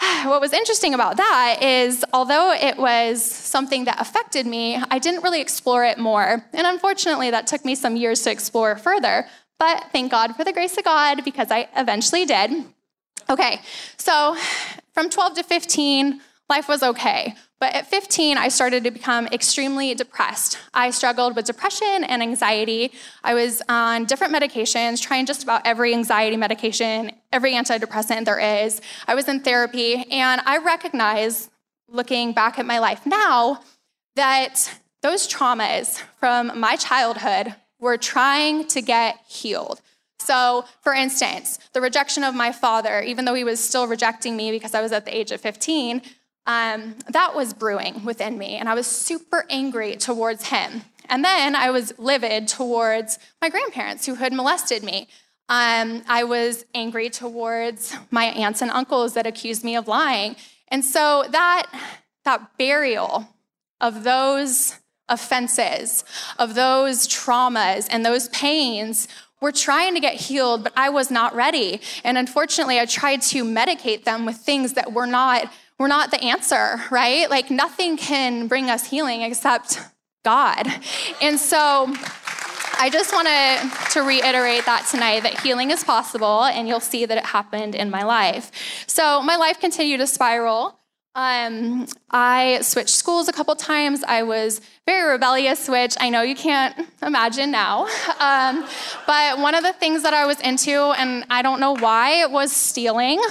what 0.24 0.40
was 0.40 0.52
interesting 0.52 0.94
about 0.94 1.16
that 1.16 1.58
is 1.62 2.04
although 2.12 2.52
it 2.52 2.76
was 2.76 3.24
something 3.24 3.84
that 3.84 4.00
affected 4.00 4.46
me, 4.46 4.80
I 4.90 4.98
didn't 4.98 5.22
really 5.22 5.40
explore 5.40 5.84
it 5.84 5.98
more. 5.98 6.44
And 6.52 6.66
unfortunately, 6.66 7.30
that 7.30 7.46
took 7.46 7.64
me 7.64 7.74
some 7.74 7.96
years 7.96 8.22
to 8.22 8.30
explore 8.30 8.76
further. 8.76 9.26
But 9.58 9.86
thank 9.92 10.10
God 10.10 10.36
for 10.36 10.44
the 10.44 10.52
grace 10.52 10.76
of 10.76 10.84
God 10.84 11.24
because 11.24 11.50
I 11.50 11.68
eventually 11.76 12.26
did. 12.26 12.64
Okay, 13.28 13.60
so 13.96 14.36
from 14.92 15.10
12 15.10 15.34
to 15.34 15.42
15, 15.42 16.20
life 16.48 16.68
was 16.68 16.82
okay. 16.82 17.34
But 17.58 17.74
at 17.74 17.86
15, 17.86 18.36
I 18.36 18.48
started 18.48 18.84
to 18.84 18.90
become 18.90 19.26
extremely 19.28 19.94
depressed. 19.94 20.58
I 20.74 20.90
struggled 20.90 21.34
with 21.34 21.46
depression 21.46 22.04
and 22.04 22.22
anxiety. 22.22 22.92
I 23.24 23.32
was 23.32 23.62
on 23.68 24.04
different 24.04 24.34
medications, 24.34 25.00
trying 25.00 25.24
just 25.24 25.42
about 25.42 25.62
every 25.64 25.94
anxiety 25.94 26.36
medication, 26.36 27.12
every 27.32 27.52
antidepressant 27.52 28.26
there 28.26 28.38
is. 28.38 28.82
I 29.06 29.14
was 29.14 29.26
in 29.26 29.40
therapy, 29.40 30.04
and 30.10 30.42
I 30.44 30.58
recognize, 30.58 31.48
looking 31.88 32.32
back 32.32 32.58
at 32.58 32.66
my 32.66 32.78
life 32.78 33.06
now, 33.06 33.60
that 34.16 34.78
those 35.02 35.26
traumas 35.26 36.02
from 36.18 36.58
my 36.60 36.76
childhood 36.76 37.54
were 37.80 37.96
trying 37.96 38.66
to 38.68 38.82
get 38.82 39.18
healed. 39.28 39.80
So, 40.18 40.64
for 40.80 40.92
instance, 40.92 41.58
the 41.72 41.80
rejection 41.80 42.24
of 42.24 42.34
my 42.34 42.52
father, 42.52 43.00
even 43.00 43.24
though 43.24 43.34
he 43.34 43.44
was 43.44 43.60
still 43.60 43.86
rejecting 43.86 44.36
me 44.36 44.50
because 44.50 44.74
I 44.74 44.82
was 44.82 44.92
at 44.92 45.04
the 45.04 45.16
age 45.16 45.30
of 45.30 45.40
15, 45.40 46.02
um, 46.46 46.94
that 47.08 47.34
was 47.34 47.52
brewing 47.52 48.04
within 48.04 48.38
me, 48.38 48.56
and 48.56 48.68
I 48.68 48.74
was 48.74 48.86
super 48.86 49.44
angry 49.50 49.96
towards 49.96 50.48
him. 50.48 50.82
And 51.08 51.24
then 51.24 51.54
I 51.54 51.70
was 51.70 51.96
livid 51.98 52.48
towards 52.48 53.18
my 53.40 53.48
grandparents 53.48 54.06
who 54.06 54.14
had 54.14 54.32
molested 54.32 54.82
me. 54.82 55.08
Um, 55.48 56.02
I 56.08 56.24
was 56.24 56.64
angry 56.74 57.10
towards 57.10 57.94
my 58.10 58.24
aunts 58.26 58.62
and 58.62 58.70
uncles 58.70 59.14
that 59.14 59.26
accused 59.26 59.62
me 59.62 59.76
of 59.76 59.86
lying. 59.86 60.36
And 60.68 60.84
so 60.84 61.24
that, 61.30 61.66
that 62.24 62.58
burial 62.58 63.28
of 63.80 64.02
those 64.02 64.76
offenses, 65.08 66.04
of 66.38 66.54
those 66.54 67.06
traumas, 67.06 67.86
and 67.90 68.04
those 68.04 68.28
pains 68.30 69.06
were 69.40 69.52
trying 69.52 69.94
to 69.94 70.00
get 70.00 70.14
healed, 70.14 70.64
but 70.64 70.72
I 70.76 70.88
was 70.88 71.10
not 71.10 71.34
ready. 71.34 71.80
And 72.02 72.18
unfortunately, 72.18 72.80
I 72.80 72.86
tried 72.86 73.22
to 73.22 73.44
medicate 73.44 74.04
them 74.04 74.26
with 74.26 74.36
things 74.36 74.72
that 74.72 74.92
were 74.92 75.06
not 75.06 75.52
we're 75.78 75.88
not 75.88 76.10
the 76.10 76.22
answer, 76.22 76.80
right? 76.90 77.28
Like 77.28 77.50
nothing 77.50 77.96
can 77.96 78.46
bring 78.46 78.70
us 78.70 78.88
healing 78.88 79.22
except 79.22 79.80
God. 80.24 80.66
And 81.20 81.38
so 81.38 81.92
I 82.78 82.90
just 82.90 83.12
want 83.12 83.28
to, 83.28 83.92
to 83.92 84.06
reiterate 84.06 84.66
that 84.66 84.86
tonight 84.90 85.22
that 85.22 85.40
healing 85.40 85.70
is 85.70 85.82
possible, 85.84 86.44
and 86.44 86.68
you'll 86.68 86.80
see 86.80 87.06
that 87.06 87.16
it 87.16 87.24
happened 87.24 87.74
in 87.74 87.90
my 87.90 88.02
life. 88.02 88.50
So 88.86 89.22
my 89.22 89.36
life 89.36 89.60
continued 89.60 89.98
to 89.98 90.06
spiral. 90.06 90.78
Um, 91.14 91.86
I 92.10 92.60
switched 92.60 92.90
schools 92.90 93.28
a 93.28 93.32
couple 93.32 93.56
times. 93.56 94.04
I 94.04 94.22
was 94.22 94.60
very 94.84 95.10
rebellious, 95.10 95.66
which 95.66 95.96
I 95.98 96.10
know 96.10 96.20
you 96.20 96.34
can't 96.34 96.86
imagine 97.00 97.50
now. 97.50 97.86
Um, 98.20 98.66
but 99.06 99.38
one 99.38 99.54
of 99.54 99.62
the 99.62 99.72
things 99.72 100.02
that 100.02 100.12
I 100.12 100.26
was 100.26 100.38
into, 100.40 100.92
and 100.98 101.24
I 101.30 101.40
don't 101.40 101.58
know 101.58 101.74
why, 101.74 102.26
was 102.26 102.52
stealing. 102.52 103.22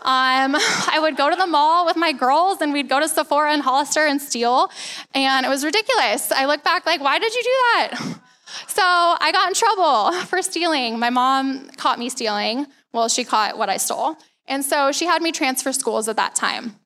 Um, 0.00 0.56
I 0.56 0.98
would 1.00 1.16
go 1.16 1.30
to 1.30 1.36
the 1.36 1.46
mall 1.46 1.84
with 1.84 1.96
my 1.96 2.12
girls 2.12 2.60
and 2.60 2.72
we'd 2.72 2.88
go 2.88 3.00
to 3.00 3.08
Sephora 3.08 3.52
and 3.52 3.62
Hollister 3.62 4.06
and 4.06 4.20
steal. 4.20 4.70
And 5.14 5.44
it 5.46 5.48
was 5.48 5.64
ridiculous. 5.64 6.32
I 6.32 6.46
look 6.46 6.64
back 6.64 6.86
like, 6.86 7.00
why 7.00 7.18
did 7.18 7.34
you 7.34 7.42
do 7.42 7.48
that? 7.50 8.18
So 8.66 8.82
I 8.84 9.30
got 9.32 9.48
in 9.48 9.54
trouble 9.54 10.12
for 10.26 10.42
stealing. 10.42 10.98
My 10.98 11.08
mom 11.08 11.70
caught 11.70 11.98
me 11.98 12.10
stealing. 12.10 12.66
Well, 12.92 13.08
she 13.08 13.24
caught 13.24 13.56
what 13.56 13.70
I 13.70 13.78
stole. 13.78 14.16
And 14.46 14.62
so 14.62 14.92
she 14.92 15.06
had 15.06 15.22
me 15.22 15.32
transfer 15.32 15.72
schools 15.72 16.08
at 16.08 16.16
that 16.16 16.34
time. 16.34 16.76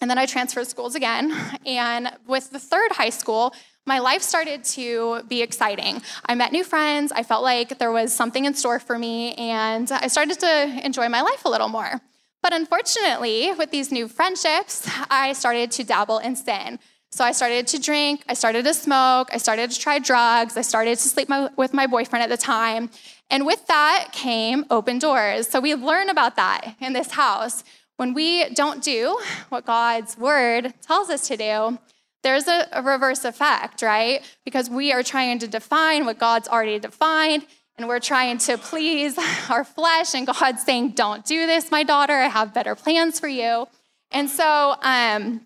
And 0.00 0.10
then 0.10 0.18
I 0.18 0.26
transferred 0.26 0.66
schools 0.66 0.94
again. 0.94 1.34
And 1.64 2.10
with 2.26 2.50
the 2.50 2.58
third 2.58 2.92
high 2.92 3.10
school, 3.10 3.54
my 3.86 3.98
life 3.98 4.22
started 4.22 4.64
to 4.64 5.22
be 5.28 5.40
exciting. 5.42 6.02
I 6.26 6.34
met 6.34 6.52
new 6.52 6.62
friends. 6.62 7.10
I 7.10 7.22
felt 7.22 7.42
like 7.42 7.78
there 7.78 7.90
was 7.90 8.12
something 8.12 8.44
in 8.44 8.54
store 8.54 8.78
for 8.78 8.98
me. 8.98 9.32
And 9.34 9.90
I 9.90 10.08
started 10.08 10.38
to 10.40 10.80
enjoy 10.84 11.08
my 11.08 11.22
life 11.22 11.44
a 11.46 11.48
little 11.48 11.68
more. 11.68 12.00
But 12.42 12.52
unfortunately, 12.52 13.52
with 13.52 13.70
these 13.70 13.90
new 13.90 14.08
friendships, 14.08 14.88
I 15.10 15.32
started 15.32 15.70
to 15.72 15.84
dabble 15.84 16.18
in 16.18 16.36
sin. 16.36 16.78
So 17.10 17.24
I 17.24 17.32
started 17.32 17.66
to 17.68 17.80
drink, 17.80 18.22
I 18.28 18.34
started 18.34 18.64
to 18.64 18.74
smoke, 18.74 19.30
I 19.32 19.38
started 19.38 19.70
to 19.70 19.80
try 19.80 19.98
drugs, 19.98 20.56
I 20.56 20.62
started 20.62 20.98
to 20.98 21.08
sleep 21.08 21.28
my, 21.28 21.48
with 21.56 21.72
my 21.72 21.86
boyfriend 21.86 22.22
at 22.22 22.28
the 22.28 22.36
time. 22.36 22.90
And 23.30 23.46
with 23.46 23.66
that 23.66 24.10
came 24.12 24.66
open 24.70 24.98
doors. 24.98 25.48
So 25.48 25.58
we 25.58 25.74
learn 25.74 26.10
about 26.10 26.36
that 26.36 26.76
in 26.80 26.92
this 26.92 27.12
house. 27.12 27.64
When 27.96 28.12
we 28.12 28.50
don't 28.50 28.82
do 28.82 29.18
what 29.48 29.64
God's 29.64 30.18
word 30.18 30.74
tells 30.82 31.08
us 31.08 31.26
to 31.28 31.36
do, 31.36 31.78
there's 32.22 32.46
a, 32.46 32.68
a 32.72 32.82
reverse 32.82 33.24
effect, 33.24 33.80
right? 33.80 34.22
Because 34.44 34.68
we 34.68 34.92
are 34.92 35.02
trying 35.02 35.38
to 35.38 35.48
define 35.48 36.04
what 36.04 36.18
God's 36.18 36.46
already 36.46 36.78
defined, 36.78 37.46
and 37.78 37.86
we're 37.86 38.00
trying 38.00 38.38
to 38.38 38.58
please 38.58 39.16
our 39.50 39.64
flesh, 39.64 40.14
and 40.14 40.26
God's 40.26 40.62
saying, 40.64 40.90
Don't 40.90 41.24
do 41.24 41.46
this, 41.46 41.70
my 41.70 41.84
daughter. 41.84 42.12
I 42.12 42.26
have 42.26 42.52
better 42.52 42.74
plans 42.74 43.18
for 43.18 43.28
you. 43.28 43.66
And 44.10 44.28
so, 44.28 44.74
um, 44.82 45.42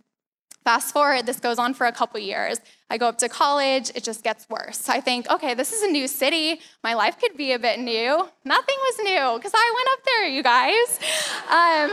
fast 0.65 0.93
forward, 0.93 1.27
this 1.27 1.41
goes 1.41 1.59
on 1.59 1.75
for 1.75 1.87
a 1.87 1.93
couple 1.93 2.19
years. 2.21 2.59
I 2.93 2.99
go 2.99 3.09
up 3.09 3.17
to 3.19 3.29
college, 3.31 3.91
it 3.95 4.05
just 4.05 4.23
gets 4.23 4.47
worse. 4.51 4.91
I 4.91 5.01
think, 5.01 5.27
okay, 5.31 5.55
this 5.55 5.73
is 5.73 5.83
a 5.83 5.87
new 5.87 6.07
city. 6.07 6.61
My 6.85 6.93
life 6.93 7.19
could 7.19 7.39
be 7.39 7.53
a 7.53 7.59
bit 7.59 7.79
new. 7.81 8.29
Nothing 8.45 8.77
was 8.79 8.99
new 8.99 9.39
because 9.39 9.53
I 9.55 9.73
went 9.77 9.89
up 9.93 10.05
there, 10.05 10.29
you 10.29 10.43
guys. 10.43 11.01
Um, 11.49 11.91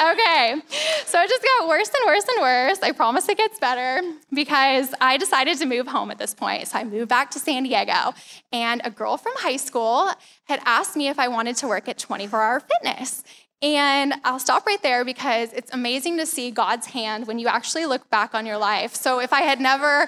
okay, 0.12 0.62
so 1.06 1.20
it 1.20 1.28
just 1.28 1.42
got 1.42 1.66
worse 1.66 1.88
and 1.88 2.06
worse 2.06 2.24
and 2.28 2.40
worse. 2.40 2.78
I 2.84 2.92
promise 2.92 3.28
it 3.28 3.36
gets 3.36 3.58
better 3.58 4.00
because 4.32 4.94
I 5.00 5.16
decided 5.16 5.58
to 5.58 5.66
move 5.66 5.88
home 5.88 6.12
at 6.12 6.18
this 6.18 6.34
point. 6.34 6.68
So 6.68 6.78
I 6.78 6.84
moved 6.84 7.08
back 7.08 7.32
to 7.32 7.40
San 7.40 7.64
Diego, 7.64 8.14
and 8.52 8.80
a 8.84 8.90
girl 8.92 9.16
from 9.16 9.32
high 9.38 9.56
school 9.56 10.08
had 10.44 10.60
asked 10.64 10.94
me 10.94 11.08
if 11.08 11.18
I 11.18 11.26
wanted 11.26 11.56
to 11.56 11.66
work 11.66 11.88
at 11.88 11.98
24 11.98 12.40
Hour 12.40 12.60
Fitness. 12.60 13.24
And 13.60 14.14
I'll 14.22 14.38
stop 14.38 14.66
right 14.66 14.80
there 14.82 15.04
because 15.04 15.52
it's 15.52 15.72
amazing 15.74 16.16
to 16.18 16.26
see 16.26 16.52
God's 16.52 16.86
hand 16.86 17.26
when 17.26 17.40
you 17.40 17.48
actually 17.48 17.86
look 17.86 18.08
back 18.08 18.32
on 18.32 18.46
your 18.46 18.56
life. 18.56 18.94
So 18.94 19.18
if 19.20 19.32
I 19.32 19.40
had 19.40 19.60
never 19.60 20.06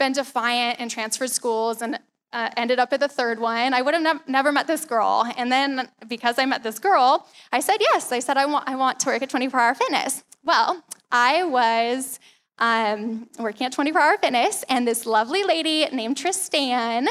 been 0.00 0.12
defiant 0.12 0.80
and 0.80 0.90
transferred 0.90 1.30
schools 1.30 1.80
and 1.80 2.00
uh, 2.32 2.50
ended 2.56 2.78
up 2.80 2.92
at 2.92 3.00
the 3.00 3.08
third 3.08 3.38
one. 3.38 3.74
I 3.74 3.82
would 3.82 3.94
have 3.94 4.02
ne- 4.02 4.32
never 4.32 4.50
met 4.50 4.66
this 4.66 4.84
girl. 4.84 5.30
And 5.36 5.50
then 5.52 5.88
because 6.08 6.38
I 6.38 6.46
met 6.46 6.62
this 6.64 6.78
girl, 6.78 7.28
I 7.52 7.60
said 7.60 7.76
yes. 7.80 8.10
I 8.10 8.18
said, 8.18 8.36
I 8.36 8.46
want, 8.46 8.68
I 8.68 8.76
want 8.76 8.98
to 9.00 9.06
work 9.06 9.22
at 9.22 9.30
24 9.30 9.60
Hour 9.60 9.74
Fitness. 9.74 10.24
Well, 10.44 10.82
I 11.12 11.44
was 11.44 12.18
um, 12.58 13.28
working 13.38 13.66
at 13.66 13.72
24 13.72 14.00
Hour 14.00 14.18
Fitness, 14.18 14.64
and 14.68 14.86
this 14.86 15.06
lovely 15.06 15.42
lady 15.44 15.86
named 15.92 16.16
Tristan, 16.16 17.08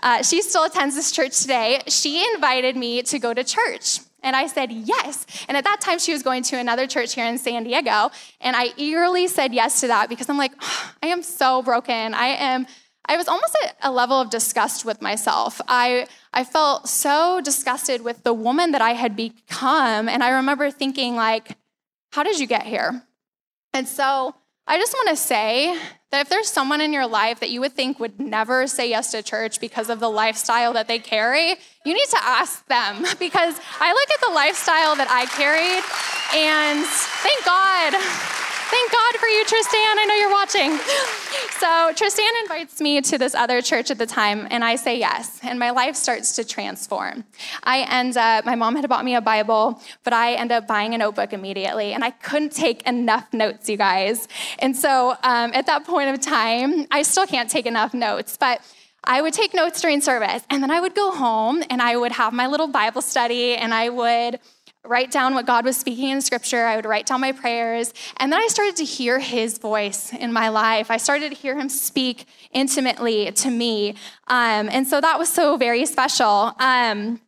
uh, 0.00 0.22
she 0.22 0.42
still 0.42 0.64
attends 0.64 0.94
this 0.94 1.10
church 1.12 1.40
today. 1.40 1.82
She 1.88 2.24
invited 2.34 2.76
me 2.76 3.02
to 3.02 3.18
go 3.18 3.34
to 3.34 3.44
church. 3.44 4.00
And 4.22 4.36
I 4.36 4.46
said, 4.46 4.70
yes. 4.72 5.26
And 5.48 5.56
at 5.56 5.64
that 5.64 5.80
time, 5.80 5.98
she 5.98 6.12
was 6.12 6.22
going 6.22 6.42
to 6.44 6.56
another 6.56 6.86
church 6.86 7.14
here 7.14 7.26
in 7.26 7.38
San 7.38 7.64
Diego. 7.64 8.10
And 8.40 8.56
I 8.56 8.72
eagerly 8.76 9.26
said 9.28 9.52
yes 9.54 9.80
to 9.80 9.86
that 9.88 10.08
because 10.08 10.28
I'm 10.28 10.38
like, 10.38 10.52
oh, 10.60 10.92
I 11.02 11.08
am 11.08 11.22
so 11.22 11.62
broken. 11.62 12.14
I 12.14 12.26
am, 12.26 12.66
I 13.06 13.16
was 13.16 13.28
almost 13.28 13.56
at 13.64 13.76
a 13.82 13.90
level 13.90 14.20
of 14.20 14.30
disgust 14.30 14.84
with 14.84 15.00
myself. 15.00 15.60
I, 15.68 16.06
I 16.32 16.44
felt 16.44 16.88
so 16.88 17.40
disgusted 17.42 18.02
with 18.02 18.22
the 18.22 18.34
woman 18.34 18.72
that 18.72 18.82
I 18.82 18.92
had 18.92 19.16
become. 19.16 20.08
And 20.08 20.22
I 20.22 20.30
remember 20.30 20.70
thinking, 20.70 21.16
like, 21.16 21.56
how 22.12 22.22
did 22.22 22.38
you 22.38 22.46
get 22.46 22.64
here? 22.64 23.02
And 23.72 23.86
so 23.86 24.34
I 24.66 24.78
just 24.78 24.92
want 24.92 25.08
to 25.08 25.16
say 25.16 25.76
that 26.10 26.22
if 26.22 26.28
there's 26.28 26.48
someone 26.48 26.80
in 26.80 26.92
your 26.92 27.06
life 27.06 27.40
that 27.40 27.50
you 27.50 27.60
would 27.60 27.72
think 27.72 27.98
would 27.98 28.20
never 28.20 28.66
say 28.66 28.88
yes 28.88 29.10
to 29.12 29.22
church 29.22 29.60
because 29.60 29.90
of 29.90 30.00
the 30.00 30.08
lifestyle 30.08 30.72
that 30.74 30.88
they 30.88 30.98
carry, 30.98 31.56
you 31.84 31.94
need 31.94 32.08
to 32.10 32.18
ask 32.22 32.66
them. 32.66 33.04
Because 33.18 33.60
I 33.80 33.92
look 33.92 34.10
at 34.14 34.28
the 34.28 34.32
lifestyle 34.34 34.96
that 34.96 35.08
I 35.10 35.26
carried 35.26 35.84
and 36.34 36.84
thank 36.86 37.44
God 37.44 38.49
Thank 38.70 38.92
God 38.92 39.16
for 39.18 39.26
you, 39.26 39.44
Tristan. 39.46 39.80
I 39.98 40.04
know 40.06 40.14
you're 40.14 40.30
watching. 40.30 40.78
So, 41.58 41.92
Tristan 41.96 42.30
invites 42.42 42.80
me 42.80 43.00
to 43.00 43.18
this 43.18 43.34
other 43.34 43.60
church 43.60 43.90
at 43.90 43.98
the 43.98 44.06
time, 44.06 44.46
and 44.48 44.62
I 44.64 44.76
say 44.76 44.96
yes, 44.96 45.40
and 45.42 45.58
my 45.58 45.70
life 45.70 45.96
starts 45.96 46.36
to 46.36 46.44
transform. 46.44 47.24
I 47.64 47.80
end 47.80 48.16
up, 48.16 48.44
my 48.44 48.54
mom 48.54 48.76
had 48.76 48.88
bought 48.88 49.04
me 49.04 49.16
a 49.16 49.20
Bible, 49.20 49.82
but 50.04 50.12
I 50.12 50.34
end 50.34 50.52
up 50.52 50.68
buying 50.68 50.94
a 50.94 50.98
notebook 50.98 51.32
immediately, 51.32 51.94
and 51.94 52.04
I 52.04 52.12
couldn't 52.12 52.52
take 52.52 52.82
enough 52.82 53.32
notes, 53.32 53.68
you 53.68 53.76
guys. 53.76 54.28
And 54.60 54.76
so, 54.76 55.16
um, 55.24 55.50
at 55.52 55.66
that 55.66 55.84
point 55.84 56.10
of 56.10 56.20
time, 56.20 56.86
I 56.92 57.02
still 57.02 57.26
can't 57.26 57.50
take 57.50 57.66
enough 57.66 57.92
notes, 57.92 58.36
but 58.36 58.60
I 59.02 59.20
would 59.20 59.34
take 59.34 59.52
notes 59.52 59.80
during 59.80 60.00
service, 60.00 60.44
and 60.48 60.62
then 60.62 60.70
I 60.70 60.80
would 60.80 60.94
go 60.94 61.10
home 61.10 61.64
and 61.70 61.82
I 61.82 61.96
would 61.96 62.12
have 62.12 62.32
my 62.32 62.46
little 62.46 62.68
Bible 62.68 63.02
study, 63.02 63.56
and 63.56 63.74
I 63.74 63.88
would 63.88 64.38
write 64.84 65.10
down 65.10 65.34
what 65.34 65.46
God 65.46 65.64
was 65.64 65.76
speaking 65.76 66.08
in 66.08 66.20
scripture. 66.20 66.64
I 66.64 66.76
would 66.76 66.86
write 66.86 67.06
down 67.06 67.20
my 67.20 67.32
prayers. 67.32 67.92
And 68.16 68.32
then 68.32 68.40
I 68.40 68.46
started 68.48 68.76
to 68.76 68.84
hear 68.84 69.18
his 69.18 69.58
voice 69.58 70.12
in 70.12 70.32
my 70.32 70.48
life. 70.48 70.90
I 70.90 70.96
started 70.96 71.30
to 71.30 71.36
hear 71.36 71.58
him 71.58 71.68
speak 71.68 72.26
intimately 72.52 73.30
to 73.32 73.50
me. 73.50 73.90
Um, 74.28 74.68
and 74.70 74.86
so 74.86 75.00
that 75.00 75.18
was 75.18 75.28
so 75.28 75.56
very 75.56 75.84
special. 75.86 76.54
Um, 76.58 77.20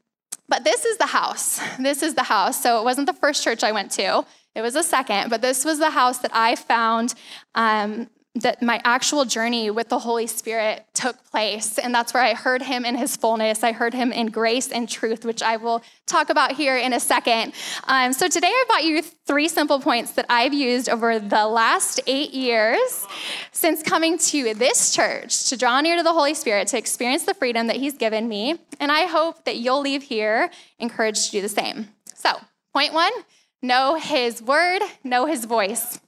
but 0.48 0.64
this 0.64 0.84
is 0.84 0.98
the 0.98 1.06
house. 1.06 1.60
This 1.78 2.02
is 2.02 2.14
the 2.14 2.24
house. 2.24 2.62
So 2.62 2.80
it 2.80 2.84
wasn't 2.84 3.06
the 3.06 3.14
first 3.14 3.44
church 3.44 3.62
I 3.62 3.72
went 3.72 3.90
to. 3.92 4.24
It 4.54 4.60
was 4.60 4.76
a 4.76 4.82
second, 4.82 5.30
but 5.30 5.40
this 5.40 5.64
was 5.64 5.78
the 5.78 5.90
house 5.90 6.18
that 6.18 6.30
I 6.34 6.56
found 6.56 7.14
um, 7.54 8.10
that 8.34 8.62
my 8.62 8.80
actual 8.84 9.26
journey 9.26 9.70
with 9.70 9.90
the 9.90 9.98
Holy 9.98 10.26
Spirit 10.26 10.86
took 10.94 11.22
place. 11.30 11.78
And 11.78 11.94
that's 11.94 12.14
where 12.14 12.22
I 12.22 12.32
heard 12.32 12.62
him 12.62 12.86
in 12.86 12.96
his 12.96 13.14
fullness. 13.14 13.62
I 13.62 13.72
heard 13.72 13.92
him 13.92 14.10
in 14.10 14.28
grace 14.28 14.68
and 14.72 14.88
truth, 14.88 15.26
which 15.26 15.42
I 15.42 15.58
will 15.58 15.82
talk 16.06 16.30
about 16.30 16.52
here 16.52 16.76
in 16.78 16.94
a 16.94 17.00
second. 17.00 17.52
Um, 17.84 18.14
so 18.14 18.28
today 18.28 18.48
I 18.48 18.64
brought 18.68 18.84
you 18.84 19.02
three 19.02 19.48
simple 19.48 19.80
points 19.80 20.12
that 20.12 20.24
I've 20.30 20.54
used 20.54 20.88
over 20.88 21.18
the 21.18 21.46
last 21.46 22.00
eight 22.06 22.32
years 22.32 23.06
since 23.52 23.82
coming 23.82 24.16
to 24.18 24.54
this 24.54 24.94
church 24.94 25.50
to 25.50 25.58
draw 25.58 25.82
near 25.82 25.98
to 25.98 26.02
the 26.02 26.14
Holy 26.14 26.34
Spirit, 26.34 26.68
to 26.68 26.78
experience 26.78 27.24
the 27.24 27.34
freedom 27.34 27.66
that 27.66 27.76
he's 27.76 27.98
given 27.98 28.28
me. 28.28 28.58
And 28.80 28.90
I 28.90 29.04
hope 29.04 29.44
that 29.44 29.58
you'll 29.58 29.82
leave 29.82 30.04
here 30.04 30.50
encouraged 30.78 31.26
to 31.26 31.30
do 31.32 31.42
the 31.42 31.50
same. 31.50 31.88
So, 32.14 32.30
point 32.72 32.94
one 32.94 33.12
know 33.60 33.96
his 33.96 34.42
word, 34.42 34.80
know 35.04 35.26
his 35.26 35.44
voice. 35.44 36.00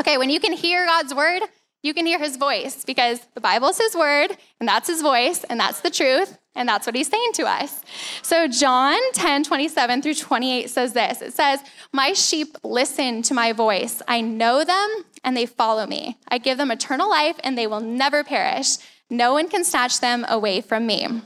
Okay, 0.00 0.18
when 0.18 0.30
you 0.30 0.40
can 0.40 0.52
hear 0.52 0.86
God's 0.86 1.14
word, 1.14 1.42
you 1.82 1.94
can 1.94 2.06
hear 2.06 2.18
his 2.18 2.36
voice 2.36 2.84
because 2.84 3.20
the 3.34 3.40
Bible 3.40 3.68
is 3.68 3.78
his 3.78 3.94
word, 3.94 4.36
and 4.58 4.68
that's 4.68 4.88
his 4.88 5.00
voice, 5.00 5.44
and 5.44 5.60
that's 5.60 5.80
the 5.80 5.90
truth, 5.90 6.36
and 6.54 6.68
that's 6.68 6.86
what 6.86 6.96
he's 6.96 7.08
saying 7.08 7.32
to 7.34 7.44
us. 7.44 7.82
So, 8.22 8.48
John 8.48 8.98
10 9.12 9.44
27 9.44 10.02
through 10.02 10.14
28 10.14 10.70
says 10.70 10.92
this 10.92 11.22
It 11.22 11.32
says, 11.32 11.60
My 11.92 12.12
sheep 12.12 12.56
listen 12.64 13.22
to 13.22 13.34
my 13.34 13.52
voice. 13.52 14.02
I 14.08 14.20
know 14.20 14.64
them, 14.64 15.04
and 15.22 15.36
they 15.36 15.46
follow 15.46 15.86
me. 15.86 16.18
I 16.28 16.38
give 16.38 16.58
them 16.58 16.70
eternal 16.70 17.08
life, 17.08 17.36
and 17.44 17.56
they 17.56 17.66
will 17.66 17.80
never 17.80 18.24
perish. 18.24 18.76
No 19.08 19.32
one 19.32 19.48
can 19.48 19.64
snatch 19.64 20.00
them 20.00 20.26
away 20.28 20.60
from 20.60 20.86
me. 20.86 21.22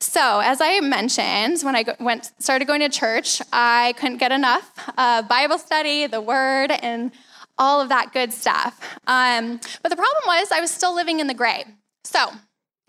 So, 0.00 0.40
as 0.40 0.60
I 0.60 0.80
mentioned, 0.80 1.62
when 1.62 1.74
I 1.74 1.84
went 1.98 2.30
started 2.38 2.66
going 2.66 2.80
to 2.80 2.90
church, 2.90 3.40
I 3.52 3.94
couldn't 3.96 4.18
get 4.18 4.32
enough 4.32 4.70
uh, 4.98 5.22
Bible 5.22 5.56
study, 5.56 6.06
the 6.06 6.20
Word, 6.20 6.72
and 6.72 7.10
all 7.58 7.80
of 7.80 7.88
that 7.88 8.12
good 8.12 8.32
stuff. 8.32 8.80
Um, 9.06 9.60
but 9.82 9.88
the 9.88 9.96
problem 9.96 10.22
was, 10.26 10.50
I 10.52 10.60
was 10.60 10.70
still 10.70 10.94
living 10.94 11.20
in 11.20 11.26
the 11.26 11.34
gray. 11.34 11.64
So 12.04 12.30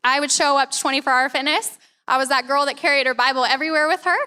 I 0.03 0.19
would 0.19 0.31
show 0.31 0.57
up 0.57 0.71
to 0.71 0.79
24 0.79 1.11
Hour 1.11 1.29
Fitness. 1.29 1.77
I 2.07 2.17
was 2.17 2.29
that 2.29 2.47
girl 2.47 2.65
that 2.65 2.77
carried 2.77 3.07
her 3.07 3.13
Bible 3.13 3.45
everywhere 3.45 3.87
with 3.87 4.03
her. 4.03 4.17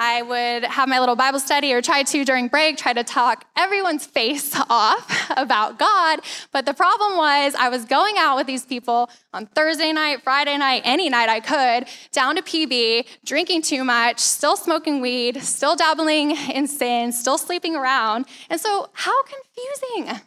I 0.00 0.22
would 0.22 0.62
have 0.62 0.88
my 0.88 1.00
little 1.00 1.16
Bible 1.16 1.40
study 1.40 1.72
or 1.72 1.82
try 1.82 2.04
to 2.04 2.24
during 2.24 2.46
break, 2.46 2.76
try 2.76 2.92
to 2.92 3.02
talk 3.02 3.44
everyone's 3.56 4.06
face 4.06 4.56
off 4.70 5.32
about 5.36 5.76
God. 5.76 6.20
But 6.52 6.66
the 6.66 6.72
problem 6.72 7.18
was, 7.18 7.56
I 7.56 7.68
was 7.68 7.84
going 7.84 8.14
out 8.16 8.36
with 8.36 8.46
these 8.46 8.64
people 8.64 9.10
on 9.34 9.46
Thursday 9.46 9.92
night, 9.92 10.22
Friday 10.22 10.56
night, 10.56 10.82
any 10.84 11.08
night 11.08 11.28
I 11.28 11.40
could, 11.40 11.88
down 12.12 12.36
to 12.36 12.42
PB, 12.42 13.06
drinking 13.24 13.62
too 13.62 13.82
much, 13.82 14.20
still 14.20 14.56
smoking 14.56 15.00
weed, 15.00 15.42
still 15.42 15.74
dabbling 15.74 16.30
in 16.30 16.68
sin, 16.68 17.10
still 17.10 17.36
sleeping 17.36 17.74
around. 17.74 18.26
And 18.48 18.60
so, 18.60 18.90
how 18.92 19.20
confusing. 19.24 20.20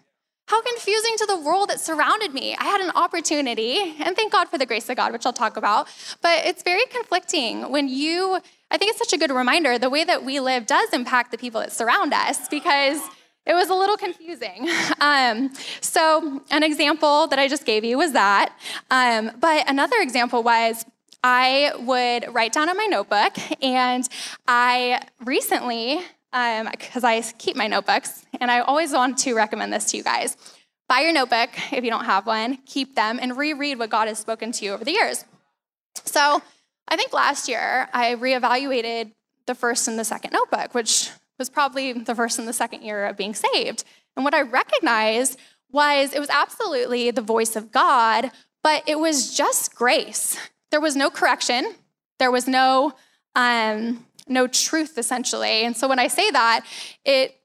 How 0.48 0.62
confusing 0.62 1.16
to 1.20 1.25
the 1.28 1.40
world 1.40 1.70
that 1.70 1.80
surrounded 1.80 2.34
me. 2.34 2.58
I 2.60 2.66
had 2.66 2.82
an 2.82 2.92
opportunity, 2.94 3.96
and 4.00 4.18
thank 4.18 4.34
God 4.34 4.50
for 4.50 4.58
the 4.58 4.66
grace 4.66 4.90
of 4.90 4.98
God, 4.98 5.13
which 5.13 5.25
I'll 5.25 5.32
talk 5.32 5.56
about, 5.56 5.88
but 6.22 6.46
it's 6.46 6.62
very 6.62 6.86
conflicting 6.88 7.72
when 7.72 7.88
you 7.88 8.42
I 8.72 8.78
think 8.78 8.92
it's 8.92 9.00
such 9.00 9.13
a 9.13 9.18
good 9.18 9.32
reminder. 9.32 9.78
The 9.78 9.90
way 9.90 10.06
that 10.06 10.24
we 10.24 10.40
live 10.40 10.66
does 10.66 10.94
impact 10.94 11.32
the 11.32 11.38
people 11.38 11.60
that 11.60 11.74
surround 11.74 12.13
us 12.13 12.48
because 12.48 13.01
it 13.46 13.54
was 13.54 13.70
a 13.70 13.75
little 13.75 13.98
confusing. 13.98 14.70
Um, 15.01 15.51
so, 15.82 16.42
an 16.51 16.62
example 16.62 17.25
that 17.28 17.40
I 17.40 17.48
just 17.48 17.66
gave 17.66 17.84
you 17.84 17.98
was 17.98 18.12
that. 18.12 18.56
Um, 18.92 19.32
but 19.40 19.68
another 19.68 19.98
example 20.00 20.44
was 20.44 20.86
I 21.24 21.72
would 21.80 22.34
write 22.34 22.54
down 22.54 22.70
on 22.70 22.78
my 22.78 22.86
notebook, 22.86 23.34
and 23.63 24.08
I 24.48 25.01
recently, 25.25 26.01
because 26.32 27.04
um, 27.04 27.06
I 27.06 27.24
keep 27.40 27.56
my 27.56 27.66
notebooks, 27.66 28.25
and 28.40 28.51
I 28.51 28.60
always 28.60 28.94
want 28.94 29.18
to 29.20 29.34
recommend 29.34 29.74
this 29.74 29.86
to 29.86 29.98
you 29.98 30.04
guys. 30.04 30.38
Buy 30.88 31.00
your 31.00 31.13
notebook 31.13 31.50
if 31.74 31.84
you 31.84 31.90
don't 31.90 32.06
have 32.06 32.28
one, 32.28 32.60
keep 32.68 32.96
them, 32.96 33.18
and 33.20 33.36
reread 33.36 33.80
what 33.80 33.90
God 33.90 34.08
has 34.08 34.20
spoken 34.20 34.51
to 34.51 34.66
you 34.66 34.74
over 34.74 34.86
the 34.86 34.92
years. 34.92 35.25
So, 36.06 36.44
I 36.91 36.98
think 36.98 37.13
last 37.13 37.48
year 37.48 37.88
I 37.93 38.15
reevaluated 38.15 39.13
the 39.48 39.55
first 39.55 39.88
and 39.88 39.98
the 39.98 40.03
second 40.03 40.34
notebook, 40.34 40.75
which 40.75 41.10
was 41.39 41.49
probably 41.49 41.93
the 41.93 42.13
first 42.13 42.38
and 42.38 42.47
the 42.47 42.54
second 42.54 42.84
year 42.84 43.06
of 43.06 43.15
being 43.15 43.34
saved. 43.34 43.86
And 44.15 44.25
what 44.25 44.34
I 44.34 44.41
recognized 44.41 45.39
was 45.71 46.13
it 46.13 46.19
was 46.19 46.30
absolutely 46.30 47.10
the 47.10 47.21
voice 47.21 47.56
of 47.56 47.71
God, 47.71 48.30
but 48.62 48.84
it 48.88 48.99
was 48.99 49.36
just 49.36 49.73
grace. 49.73 50.38
There 50.69 50.82
was 50.82 50.97
no 50.97 51.10
correction, 51.10 51.75
there 52.19 52.30
was 52.30 52.45
no 52.45 52.93
um, 53.36 54.06
no 54.27 54.47
truth 54.47 54.97
essentially. 54.97 55.63
And 55.63 55.75
so 55.75 55.88
when 55.88 55.97
I 55.97 56.08
say 56.08 56.30
that, 56.32 56.65
it 57.06 57.38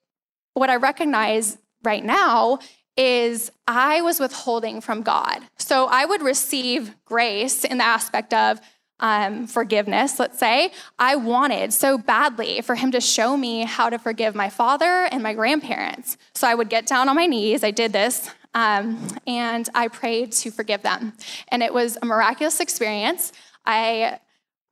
what 0.55 0.71
I 0.71 0.77
recognize 0.77 1.57
right 1.85 2.05
now 2.05 2.59
is 2.97 3.53
I 3.69 4.01
was 4.01 4.19
withholding 4.19 4.81
from 4.81 5.03
God. 5.03 5.41
So 5.59 5.87
I 5.87 6.05
would 6.05 6.23
receive 6.23 6.97
grace 7.05 7.63
in 7.63 7.79
the 7.79 7.85
aspect 7.85 8.35
of 8.35 8.61
um, 9.01 9.47
forgiveness, 9.47 10.19
let's 10.19 10.39
say, 10.39 10.73
I 10.99 11.17
wanted 11.17 11.73
so 11.73 11.99
badly 11.99 12.61
for 12.63 12.75
him 12.75 12.91
to 12.93 13.01
show 13.01 13.37
me 13.37 13.65
how 13.65 13.91
to 13.91 13.99
forgive 13.99 14.35
my 14.35 14.49
father 14.49 15.09
and 15.11 15.23
my 15.23 15.35
grandparents. 15.35 16.17
So 16.35 16.47
I 16.47 16.55
would 16.55 16.69
get 16.69 16.87
down 16.87 17.09
on 17.09 17.17
my 17.17 17.27
knees, 17.27 17.63
I 17.63 17.71
did 17.71 17.93
this, 17.93 18.31
um, 18.55 19.07
and 19.27 19.69
I 19.75 19.89
prayed 19.89 20.33
to 20.33 20.51
forgive 20.51 20.83
them. 20.83 21.13
And 21.49 21.63
it 21.63 21.75
was 21.75 21.99
a 22.01 22.07
miraculous 22.07 22.61
experience. 22.61 23.33
I, 23.67 24.19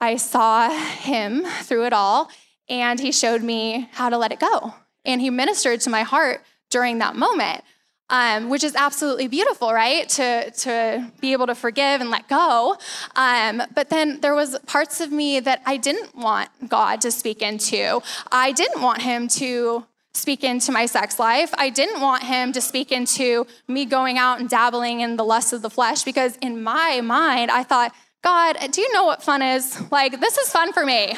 I 0.00 0.16
saw 0.16 0.70
him 0.70 1.44
through 1.44 1.84
it 1.84 1.92
all, 1.92 2.30
and 2.68 2.98
he 2.98 3.12
showed 3.12 3.42
me 3.42 3.88
how 3.92 4.08
to 4.08 4.16
let 4.16 4.32
it 4.32 4.40
go. 4.40 4.74
And 5.04 5.20
he 5.20 5.28
ministered 5.28 5.82
to 5.82 5.90
my 5.90 6.02
heart 6.02 6.42
during 6.70 6.98
that 6.98 7.14
moment 7.14 7.62
um, 8.10 8.48
which 8.48 8.64
is 8.64 8.74
absolutely 8.74 9.28
beautiful, 9.28 9.72
right? 9.72 10.08
To, 10.10 10.50
to 10.50 11.10
be 11.20 11.32
able 11.32 11.46
to 11.46 11.54
forgive 11.54 12.00
and 12.00 12.10
let 12.10 12.28
go. 12.28 12.76
Um, 13.16 13.62
but 13.74 13.90
then 13.90 14.20
there 14.20 14.34
was 14.34 14.58
parts 14.66 15.00
of 15.00 15.10
me 15.10 15.40
that 15.40 15.62
I 15.66 15.76
didn't 15.76 16.14
want 16.14 16.50
God 16.68 17.00
to 17.02 17.10
speak 17.10 17.42
into. 17.42 18.00
I 18.30 18.52
didn't 18.52 18.82
want 18.82 19.02
him 19.02 19.28
to 19.28 19.86
speak 20.12 20.44
into 20.44 20.70
my 20.70 20.86
sex 20.86 21.18
life. 21.18 21.52
I 21.58 21.70
didn't 21.70 22.00
want 22.00 22.22
him 22.22 22.52
to 22.52 22.60
speak 22.60 22.92
into 22.92 23.46
me 23.66 23.84
going 23.84 24.16
out 24.16 24.38
and 24.38 24.48
dabbling 24.48 25.00
in 25.00 25.16
the 25.16 25.24
lust 25.24 25.52
of 25.52 25.62
the 25.62 25.70
flesh 25.70 26.04
because 26.04 26.36
in 26.36 26.62
my 26.62 27.00
mind, 27.00 27.50
I 27.50 27.64
thought, 27.64 27.92
God, 28.22 28.56
do 28.70 28.80
you 28.80 28.92
know 28.92 29.04
what 29.04 29.22
fun 29.22 29.42
is? 29.42 29.82
Like, 29.90 30.20
this 30.20 30.38
is 30.38 30.50
fun 30.50 30.72
for 30.72 30.86
me. 30.86 31.14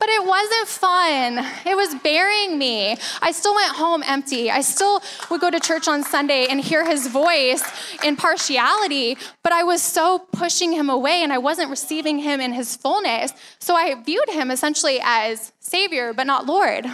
But 0.00 0.08
it 0.08 0.26
wasn't 0.26 0.68
fun. 0.68 1.38
It 1.64 1.76
was 1.76 1.94
burying 2.02 2.58
me. 2.58 2.96
I 3.22 3.32
still 3.32 3.54
went 3.54 3.76
home 3.76 4.02
empty. 4.04 4.50
I 4.50 4.60
still 4.60 5.00
would 5.30 5.40
go 5.40 5.50
to 5.50 5.60
church 5.60 5.88
on 5.88 6.02
Sunday 6.02 6.46
and 6.50 6.60
hear 6.60 6.84
his 6.84 7.06
voice 7.06 7.62
in 8.02 8.16
partiality, 8.16 9.16
but 9.42 9.52
I 9.52 9.62
was 9.62 9.82
so 9.82 10.18
pushing 10.18 10.72
him 10.72 10.90
away 10.90 11.22
and 11.22 11.32
I 11.32 11.38
wasn't 11.38 11.70
receiving 11.70 12.18
him 12.18 12.40
in 12.40 12.52
his 12.52 12.76
fullness. 12.76 13.32
So 13.60 13.74
I 13.74 13.94
viewed 14.02 14.28
him 14.28 14.50
essentially 14.50 14.98
as 15.02 15.52
Savior, 15.60 16.12
but 16.12 16.26
not 16.26 16.44
Lord. 16.44 16.86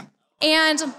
And 0.43 0.95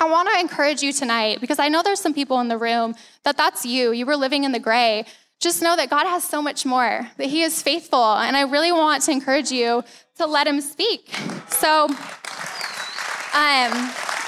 I 0.00 0.10
want 0.10 0.28
to 0.32 0.40
encourage 0.40 0.82
you 0.82 0.92
tonight 0.92 1.40
because 1.40 1.58
I 1.58 1.68
know 1.68 1.82
there's 1.82 2.00
some 2.00 2.14
people 2.14 2.40
in 2.40 2.48
the 2.48 2.58
room 2.58 2.94
that 3.24 3.36
that's 3.36 3.64
you. 3.66 3.92
You 3.92 4.06
were 4.06 4.16
living 4.16 4.44
in 4.44 4.52
the 4.52 4.60
gray 4.60 5.04
just 5.40 5.62
know 5.62 5.76
that 5.76 5.88
God 5.88 6.06
has 6.06 6.24
so 6.24 6.42
much 6.42 6.66
more, 6.66 7.08
that 7.16 7.26
He 7.26 7.42
is 7.42 7.62
faithful. 7.62 8.14
And 8.14 8.36
I 8.36 8.42
really 8.42 8.72
want 8.72 9.04
to 9.04 9.12
encourage 9.12 9.50
you 9.50 9.84
to 10.18 10.26
let 10.26 10.46
Him 10.46 10.60
speak. 10.60 11.08
So 11.48 11.86
um, 11.86 13.72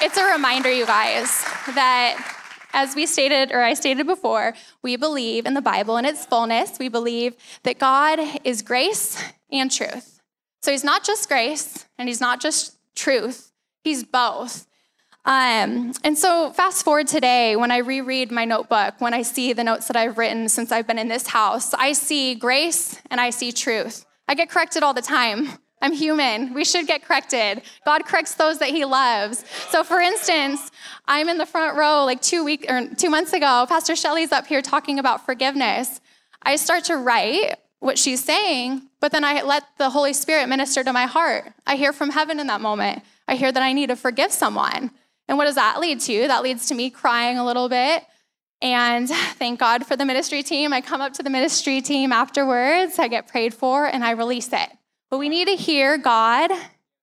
it's 0.03 0.17
a 0.17 0.33
reminder, 0.33 0.73
you 0.73 0.87
guys, 0.87 1.45
that 1.75 2.37
as 2.73 2.95
we 2.95 3.07
stated, 3.07 3.53
or 3.53 3.61
I 3.61 3.75
stated 3.75 4.07
before, 4.07 4.55
we 4.83 4.97
believe 4.97 5.47
in 5.47 5.55
the 5.55 5.61
Bible 5.61 5.97
in 5.97 6.05
its 6.05 6.25
fullness. 6.25 6.79
We 6.79 6.89
believe 6.89 7.35
that 7.65 7.79
God 7.79 8.19
is 8.45 8.63
grace 8.63 9.23
and 9.51 9.71
truth. 9.71 10.21
So 10.63 10.71
He's 10.71 10.85
not 10.85 11.05
just 11.05 11.29
grace 11.29 11.87
and 11.99 12.09
He's 12.09 12.21
not 12.21 12.41
just 12.41 12.77
truth, 12.95 13.53
He's 13.83 14.05
both. 14.05 14.67
Um, 15.25 15.93
and 16.03 16.17
so, 16.17 16.51
fast 16.53 16.83
forward 16.83 17.07
today, 17.07 17.55
when 17.55 17.71
I 17.71 17.79
reread 17.79 18.31
my 18.31 18.47
notebook, 18.47 18.95
when 19.01 19.13
I 19.13 19.21
see 19.21 19.53
the 19.53 19.63
notes 19.63 19.87
that 19.89 19.97
I've 19.97 20.17
written 20.17 20.49
since 20.49 20.73
I've 20.73 20.87
been 20.87 20.99
in 20.99 21.09
this 21.09 21.27
house, 21.27 21.75
I 21.75 21.93
see 21.93 22.35
grace 22.35 22.99
and 23.11 23.21
I 23.21 23.29
see 23.29 23.53
truth. 23.53 24.07
I 24.27 24.35
get 24.35 24.49
corrected 24.49 24.83
all 24.83 24.95
the 24.95 25.03
time. 25.03 25.51
I'm 25.83 25.93
human. 25.93 26.53
We 26.53 26.65
should 26.65 26.87
get 26.87 27.03
corrected. 27.05 27.63
God 27.85 28.05
corrects 28.05 28.35
those 28.35 28.59
that 28.59 28.69
He 28.69 28.85
loves. 28.85 29.45
So, 29.71 29.83
for 29.83 30.01
instance, 30.01 30.71
I'm 31.07 31.29
in 31.29 31.39
the 31.39 31.47
front 31.47 31.77
row 31.77 32.05
like 32.05 32.21
two 32.21 32.45
weeks 32.45 32.67
or 32.69 32.87
two 32.95 33.11
months 33.11 33.33
ago. 33.33 33.67
Pastor 33.69 33.97
Shelley's 33.97 34.33
up 34.33 34.47
here 34.47 34.63
talking 34.63 34.99
about 34.99 35.25
forgiveness. 35.25 36.01
I 36.43 36.57
start 36.57 36.85
to 36.85 36.97
write 36.97 37.57
what 37.81 37.99
she's 37.99 38.23
saying, 38.23 38.83
but 39.01 39.11
then 39.11 39.25
I 39.25 39.43
let 39.43 39.65
the 39.79 39.91
Holy 39.91 40.13
Spirit 40.13 40.49
minister 40.49 40.85
to 40.85 40.93
my 40.93 41.07
heart. 41.07 41.53
I 41.67 41.77
hear 41.77 41.93
from 41.93 42.11
heaven 42.11 42.39
in 42.39 42.47
that 42.49 42.61
moment. 42.61 43.03
I 43.27 43.37
hear 43.37 43.51
that 43.51 43.63
I 43.63 43.73
need 43.73 43.89
to 43.89 43.97
forgive 43.97 44.33
someone. 44.33 44.91
And 45.29 45.39
what 45.39 45.47
does 45.47 45.55
that 45.55 45.81
lead 45.81 46.01
to? 46.01 46.29
That 46.29 46.43
leads 46.43 46.67
to 46.67 46.75
me 46.75 46.91
crying 46.91 47.39
a 47.39 47.45
little 47.45 47.69
bit. 47.69 48.05
And 48.61 49.09
thank 49.09 49.59
God 49.59 49.87
for 49.87 49.97
the 49.97 50.05
ministry 50.05 50.43
team. 50.43 50.75
I 50.75 50.83
come 50.83 51.01
up 51.01 51.15
to 51.15 51.23
the 51.23 51.31
ministry 51.31 51.81
team 51.81 52.13
afterwards, 52.13 52.99
I 52.99 53.09
get 53.09 53.27
prayed 53.27 53.55
for, 53.55 53.87
and 53.87 54.05
I 54.05 54.11
release 54.11 54.53
it. 54.53 54.69
But 55.11 55.19
we 55.19 55.29
need 55.29 55.49
to 55.49 55.57
hear 55.57 55.99
God 55.99 56.53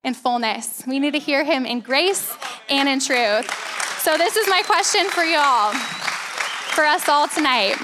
in 0.04 0.14
fullness. 0.14 0.84
We 0.88 0.98
need 0.98 1.12
to 1.12 1.20
hear 1.20 1.44
him 1.44 1.66
in 1.66 1.82
grace 1.82 2.34
and 2.70 2.88
in 2.88 3.02
truth. 3.02 3.52
So, 4.00 4.18
this 4.18 4.38
is 4.38 4.48
my 4.48 4.62
question 4.66 5.10
for 5.10 5.24
y'all, 5.24 5.74
for 5.74 6.86
us 6.86 7.10
all 7.10 7.28
tonight. 7.28 7.76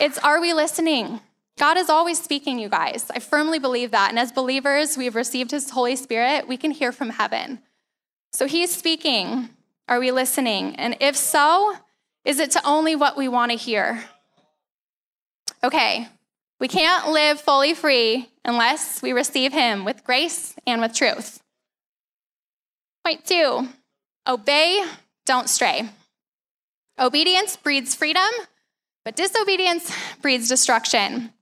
It's 0.00 0.18
are 0.18 0.40
we 0.40 0.52
listening? 0.52 1.20
God 1.58 1.76
is 1.76 1.88
always 1.88 2.20
speaking, 2.20 2.58
you 2.58 2.68
guys. 2.68 3.10
I 3.14 3.20
firmly 3.20 3.58
believe 3.58 3.92
that. 3.92 4.10
And 4.10 4.18
as 4.18 4.32
believers, 4.32 4.96
we've 4.96 5.14
received 5.14 5.52
his 5.52 5.70
Holy 5.70 5.96
Spirit, 5.96 6.48
we 6.48 6.56
can 6.56 6.72
hear 6.72 6.92
from 6.92 7.10
heaven. 7.10 7.60
So 8.32 8.46
he's 8.46 8.74
speaking. 8.74 9.50
Are 9.88 10.00
we 10.00 10.10
listening? 10.10 10.76
And 10.76 10.96
if 11.00 11.16
so, 11.16 11.74
is 12.24 12.38
it 12.40 12.50
to 12.52 12.66
only 12.66 12.94
what 12.94 13.16
we 13.16 13.26
want 13.26 13.52
to 13.52 13.56
hear? 13.56 14.04
Okay, 15.64 16.08
we 16.60 16.68
can't 16.68 17.10
live 17.10 17.40
fully 17.40 17.74
free 17.74 18.28
unless 18.44 19.02
we 19.02 19.12
receive 19.12 19.52
him 19.52 19.84
with 19.84 20.04
grace 20.04 20.54
and 20.66 20.80
with 20.80 20.94
truth. 20.94 21.40
Point 23.04 23.24
two 23.24 23.68
obey, 24.26 24.84
don't 25.24 25.48
stray. 25.48 25.88
Obedience 26.98 27.56
breeds 27.56 27.94
freedom, 27.94 28.28
but 29.04 29.16
disobedience 29.16 29.92
breeds 30.20 30.48
destruction. 30.48 31.32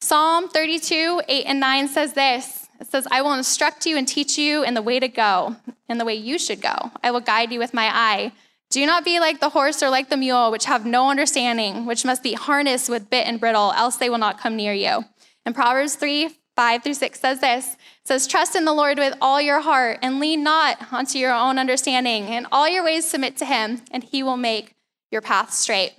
Psalm 0.00 0.48
32, 0.48 1.22
8 1.26 1.44
and 1.44 1.60
9 1.60 1.88
says 1.88 2.12
this 2.14 2.68
It 2.80 2.86
says, 2.86 3.06
I 3.10 3.22
will 3.22 3.34
instruct 3.34 3.86
you 3.86 3.96
and 3.96 4.06
teach 4.06 4.38
you 4.38 4.62
in 4.62 4.74
the 4.74 4.82
way 4.82 5.00
to 5.00 5.08
go, 5.08 5.56
in 5.88 5.98
the 5.98 6.04
way 6.04 6.14
you 6.14 6.38
should 6.38 6.60
go. 6.60 6.90
I 7.02 7.10
will 7.10 7.20
guide 7.20 7.52
you 7.52 7.58
with 7.58 7.74
my 7.74 7.90
eye. 7.92 8.32
Do 8.70 8.84
not 8.84 9.04
be 9.04 9.20
like 9.20 9.40
the 9.40 9.50
horse 9.50 9.82
or 9.82 9.90
like 9.90 10.10
the 10.10 10.16
mule, 10.16 10.50
which 10.50 10.64
have 10.64 10.84
no 10.84 11.08
understanding, 11.08 11.86
which 11.86 12.04
must 12.04 12.22
be 12.22 12.34
harnessed 12.34 12.88
with 12.88 13.10
bit 13.10 13.26
and 13.26 13.38
bridle, 13.38 13.72
else 13.72 13.96
they 13.96 14.10
will 14.10 14.18
not 14.18 14.40
come 14.40 14.56
near 14.56 14.72
you. 14.72 15.04
And 15.44 15.54
Proverbs 15.54 15.94
3, 15.94 16.30
5 16.56 16.82
through 16.82 16.94
6 16.94 17.20
says 17.20 17.40
this 17.40 17.74
it 17.74 17.78
says, 18.04 18.26
Trust 18.26 18.56
in 18.56 18.64
the 18.64 18.72
Lord 18.72 18.98
with 18.98 19.14
all 19.20 19.40
your 19.40 19.60
heart 19.60 19.98
and 20.02 20.18
lean 20.18 20.42
not 20.42 20.92
onto 20.92 21.18
your 21.18 21.32
own 21.32 21.58
understanding. 21.58 22.28
In 22.28 22.46
all 22.50 22.68
your 22.68 22.84
ways 22.84 23.04
submit 23.04 23.36
to 23.38 23.44
him, 23.44 23.82
and 23.90 24.02
he 24.02 24.22
will 24.22 24.36
make 24.36 24.74
your 25.10 25.20
path 25.20 25.52
straight. 25.52 25.94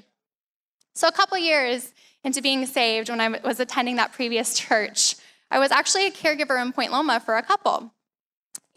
So, 0.96 1.08
a 1.08 1.12
couple 1.12 1.38
years 1.38 1.94
into 2.24 2.42
being 2.42 2.66
saved 2.66 3.10
when 3.10 3.22
I 3.22 3.30
was 3.30 3.60
attending 3.60 3.96
that 3.98 4.14
previous 4.14 4.58
church. 4.60 5.16
I 5.50 5.60
was 5.60 5.72
actually 5.72 6.08
a 6.08 6.12
caregiver 6.12 6.62
in 6.62 6.74
Point 6.74 6.92
Loma 6.92 7.22
for 7.22 7.38
a 7.38 7.44
couple. 7.44 7.94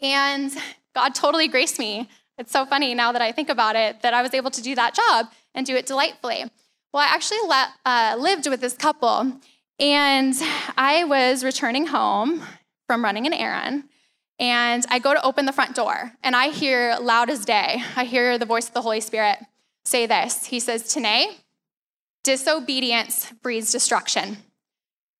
And 0.01 0.51
God 0.95 1.13
totally 1.13 1.47
graced 1.47 1.77
me. 1.77 2.09
It's 2.41 2.51
so 2.51 2.65
funny 2.65 2.95
now 2.95 3.11
that 3.11 3.21
I 3.21 3.31
think 3.31 3.49
about 3.49 3.75
it 3.75 4.01
that 4.01 4.15
I 4.15 4.23
was 4.23 4.33
able 4.33 4.49
to 4.49 4.63
do 4.63 4.73
that 4.73 4.95
job 4.95 5.27
and 5.53 5.63
do 5.63 5.75
it 5.75 5.85
delightfully. 5.85 6.45
Well, 6.91 7.03
I 7.03 7.05
actually 7.05 7.37
le- 7.47 7.73
uh, 7.85 8.15
lived 8.17 8.47
with 8.47 8.61
this 8.61 8.73
couple, 8.73 9.33
and 9.79 10.33
I 10.75 11.03
was 11.03 11.43
returning 11.43 11.85
home 11.85 12.41
from 12.87 13.03
running 13.03 13.27
an 13.27 13.33
errand. 13.33 13.83
And 14.39 14.83
I 14.89 14.97
go 14.97 15.13
to 15.13 15.23
open 15.23 15.45
the 15.45 15.53
front 15.53 15.75
door, 15.75 16.13
and 16.23 16.35
I 16.35 16.49
hear 16.49 16.97
loud 16.99 17.29
as 17.29 17.45
day, 17.45 17.83
I 17.95 18.05
hear 18.05 18.39
the 18.39 18.45
voice 18.47 18.67
of 18.67 18.73
the 18.73 18.81
Holy 18.81 19.01
Spirit 19.01 19.37
say 19.85 20.07
this. 20.07 20.47
He 20.47 20.59
says, 20.59 20.83
Tanae, 20.83 21.27
disobedience 22.23 23.31
breeds 23.43 23.71
destruction. 23.71 24.37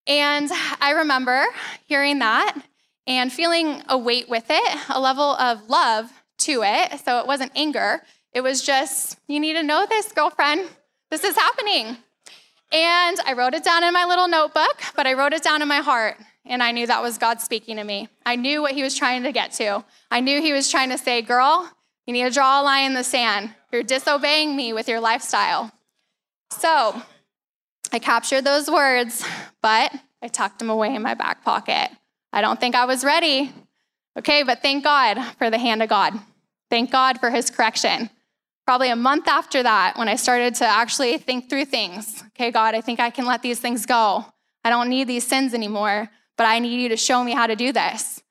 And 0.07 0.49
I 0.79 0.93
remember 0.97 1.45
hearing 1.85 2.17
that 2.17 2.57
and 3.05 3.31
feeling 3.31 3.83
a 3.87 3.95
weight 3.95 4.27
with 4.27 4.45
it, 4.49 4.79
a 4.89 4.99
level 4.99 5.35
of 5.35 5.69
love 5.69 6.11
to 6.45 6.63
it. 6.63 6.99
So 7.03 7.19
it 7.19 7.27
wasn't 7.27 7.51
anger, 7.55 8.01
it 8.33 8.41
was 8.41 8.61
just, 8.61 9.17
you 9.27 9.39
need 9.39 9.53
to 9.53 9.63
know 9.63 9.85
this, 9.87 10.11
girlfriend. 10.11 10.67
This 11.09 11.23
is 11.23 11.35
happening. 11.35 11.97
And 12.71 13.19
I 13.25 13.33
wrote 13.35 13.53
it 13.53 13.65
down 13.65 13.83
in 13.83 13.93
my 13.93 14.05
little 14.05 14.29
notebook, 14.29 14.81
but 14.95 15.05
I 15.05 15.13
wrote 15.13 15.33
it 15.33 15.43
down 15.43 15.61
in 15.61 15.67
my 15.67 15.79
heart. 15.79 16.17
And 16.45 16.63
I 16.63 16.71
knew 16.71 16.87
that 16.87 17.01
was 17.01 17.17
God 17.17 17.41
speaking 17.41 17.75
to 17.75 17.83
me. 17.83 18.07
I 18.25 18.37
knew 18.37 18.61
what 18.61 18.71
He 18.71 18.81
was 18.81 18.95
trying 18.95 19.23
to 19.23 19.31
get 19.31 19.51
to. 19.53 19.83
I 20.09 20.21
knew 20.21 20.41
He 20.41 20.53
was 20.53 20.71
trying 20.71 20.89
to 20.89 20.97
say, 20.97 21.21
Girl, 21.21 21.69
you 22.07 22.13
need 22.13 22.23
to 22.23 22.31
draw 22.31 22.61
a 22.61 22.63
line 22.63 22.85
in 22.85 22.93
the 22.93 23.03
sand. 23.03 23.53
You're 23.71 23.83
disobeying 23.83 24.55
me 24.55 24.73
with 24.73 24.87
your 24.87 24.99
lifestyle. 24.99 25.71
So 26.49 27.01
I 27.91 27.99
captured 27.99 28.43
those 28.43 28.69
words, 28.69 29.25
but 29.61 29.93
I 30.21 30.29
tucked 30.29 30.59
them 30.59 30.69
away 30.69 30.95
in 30.95 31.01
my 31.01 31.13
back 31.13 31.43
pocket. 31.43 31.89
I 32.33 32.41
don't 32.41 32.59
think 32.59 32.75
I 32.75 32.85
was 32.85 33.03
ready. 33.03 33.51
Okay, 34.17 34.43
but 34.43 34.61
thank 34.61 34.83
God 34.83 35.23
for 35.37 35.49
the 35.49 35.57
hand 35.57 35.83
of 35.83 35.89
God. 35.89 36.13
Thank 36.71 36.89
God 36.89 37.19
for 37.19 37.29
his 37.29 37.49
correction. 37.49 38.09
Probably 38.65 38.89
a 38.89 38.95
month 38.95 39.27
after 39.27 39.61
that, 39.61 39.97
when 39.97 40.07
I 40.07 40.15
started 40.15 40.55
to 40.55 40.65
actually 40.65 41.17
think 41.17 41.49
through 41.49 41.65
things, 41.65 42.23
okay, 42.27 42.49
God, 42.49 42.75
I 42.75 42.79
think 42.79 43.01
I 43.01 43.09
can 43.09 43.25
let 43.25 43.41
these 43.41 43.59
things 43.59 43.85
go. 43.85 44.25
I 44.63 44.69
don't 44.69 44.87
need 44.87 45.07
these 45.07 45.27
sins 45.27 45.53
anymore, 45.53 46.09
but 46.37 46.45
I 46.45 46.59
need 46.59 46.81
you 46.81 46.87
to 46.87 46.95
show 46.95 47.25
me 47.25 47.33
how 47.33 47.45
to 47.45 47.57
do 47.57 47.73
this. 47.73 48.23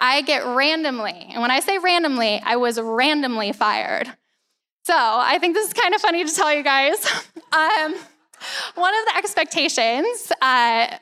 I 0.00 0.22
get 0.22 0.46
randomly, 0.46 1.26
and 1.32 1.42
when 1.42 1.50
I 1.50 1.58
say 1.58 1.78
randomly, 1.78 2.40
I 2.44 2.54
was 2.54 2.80
randomly 2.80 3.50
fired. 3.50 4.06
So 4.84 4.94
I 4.96 5.38
think 5.40 5.54
this 5.54 5.66
is 5.66 5.72
kind 5.72 5.92
of 5.92 6.00
funny 6.00 6.24
to 6.24 6.32
tell 6.32 6.54
you 6.54 6.62
guys. 6.62 7.04
Um, 7.50 7.94
one 8.74 8.94
of 8.94 9.06
the 9.06 9.16
expectations 9.16 10.30
uh, 10.42 10.98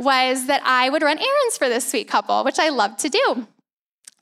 was 0.00 0.48
that 0.48 0.60
I 0.64 0.90
would 0.90 1.02
run 1.02 1.18
errands 1.18 1.56
for 1.56 1.68
this 1.68 1.88
sweet 1.88 2.08
couple, 2.08 2.42
which 2.42 2.58
I 2.58 2.70
love 2.70 2.96
to 2.96 3.08
do. 3.08 3.46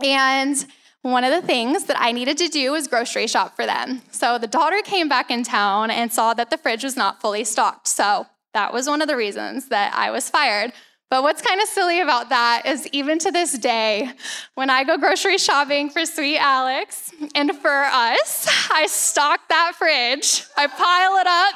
And 0.04 0.66
one 1.02 1.24
of 1.24 1.32
the 1.32 1.46
things 1.46 1.84
that 1.84 2.00
I 2.00 2.12
needed 2.12 2.38
to 2.38 2.48
do 2.48 2.72
was 2.72 2.86
grocery 2.86 3.26
shop 3.26 3.56
for 3.56 3.66
them. 3.66 4.02
So 4.12 4.38
the 4.38 4.46
daughter 4.46 4.80
came 4.84 5.08
back 5.08 5.30
in 5.30 5.42
town 5.42 5.90
and 5.90 6.12
saw 6.12 6.32
that 6.34 6.50
the 6.50 6.56
fridge 6.56 6.84
was 6.84 6.96
not 6.96 7.20
fully 7.20 7.44
stocked. 7.44 7.88
So 7.88 8.26
that 8.54 8.72
was 8.72 8.86
one 8.86 9.02
of 9.02 9.08
the 9.08 9.16
reasons 9.16 9.68
that 9.68 9.92
I 9.94 10.10
was 10.10 10.30
fired. 10.30 10.72
But 11.10 11.24
what's 11.24 11.42
kind 11.42 11.60
of 11.60 11.68
silly 11.68 12.00
about 12.00 12.30
that 12.30 12.62
is 12.64 12.88
even 12.92 13.18
to 13.18 13.30
this 13.30 13.52
day, 13.58 14.10
when 14.54 14.70
I 14.70 14.82
go 14.82 14.96
grocery 14.96 15.36
shopping 15.36 15.90
for 15.90 16.06
sweet 16.06 16.38
Alex 16.38 17.12
and 17.34 17.54
for 17.54 17.84
us, 17.84 18.48
I 18.70 18.86
stock 18.86 19.40
that 19.50 19.72
fridge, 19.76 20.44
I 20.56 20.68
pile 20.68 21.18
it 21.18 21.26
up, 21.26 21.54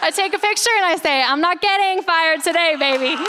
I 0.00 0.10
take 0.10 0.32
a 0.32 0.38
picture, 0.38 0.70
and 0.76 0.86
I 0.86 0.96
say, 0.96 1.22
I'm 1.22 1.42
not 1.42 1.60
getting 1.60 2.02
fired 2.02 2.42
today, 2.42 2.76
baby. 2.78 3.22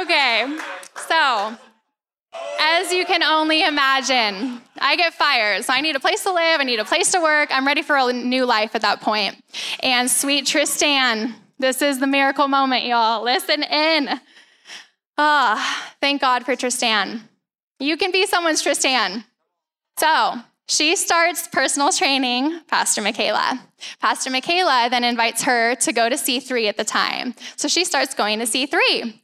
Okay, 0.00 0.58
so 1.08 1.56
as 2.58 2.92
you 2.92 3.04
can 3.04 3.22
only 3.22 3.62
imagine, 3.62 4.60
I 4.80 4.96
get 4.96 5.14
fired. 5.14 5.64
So 5.64 5.72
I 5.72 5.80
need 5.80 5.96
a 5.96 6.00
place 6.00 6.22
to 6.24 6.32
live, 6.32 6.60
I 6.60 6.64
need 6.64 6.80
a 6.80 6.84
place 6.84 7.12
to 7.12 7.20
work. 7.20 7.50
I'm 7.52 7.66
ready 7.66 7.82
for 7.82 7.96
a 7.96 8.12
new 8.12 8.46
life 8.46 8.74
at 8.74 8.82
that 8.82 9.00
point. 9.00 9.36
And 9.80 10.10
sweet 10.10 10.46
Tristan, 10.46 11.34
this 11.58 11.82
is 11.82 12.00
the 12.00 12.06
miracle 12.06 12.48
moment, 12.48 12.84
y'all. 12.84 13.22
Listen 13.22 13.62
in. 13.62 14.20
Ah, 15.18 15.56
oh, 15.58 15.94
thank 16.00 16.20
God 16.20 16.44
for 16.44 16.56
Tristan. 16.56 17.28
You 17.78 17.96
can 17.96 18.12
be 18.12 18.26
someone's 18.26 18.62
Tristan. 18.62 19.24
So 19.98 20.36
she 20.68 20.96
starts 20.96 21.48
personal 21.48 21.90
training 21.90 22.60
Pastor 22.68 23.02
Michaela. 23.02 23.60
Pastor 24.00 24.30
Michaela 24.30 24.88
then 24.90 25.04
invites 25.04 25.42
her 25.42 25.74
to 25.76 25.92
go 25.92 26.08
to 26.08 26.16
C3 26.16 26.68
at 26.68 26.76
the 26.76 26.84
time. 26.84 27.34
So 27.56 27.68
she 27.68 27.84
starts 27.84 28.14
going 28.14 28.38
to 28.38 28.46
C3. 28.46 29.21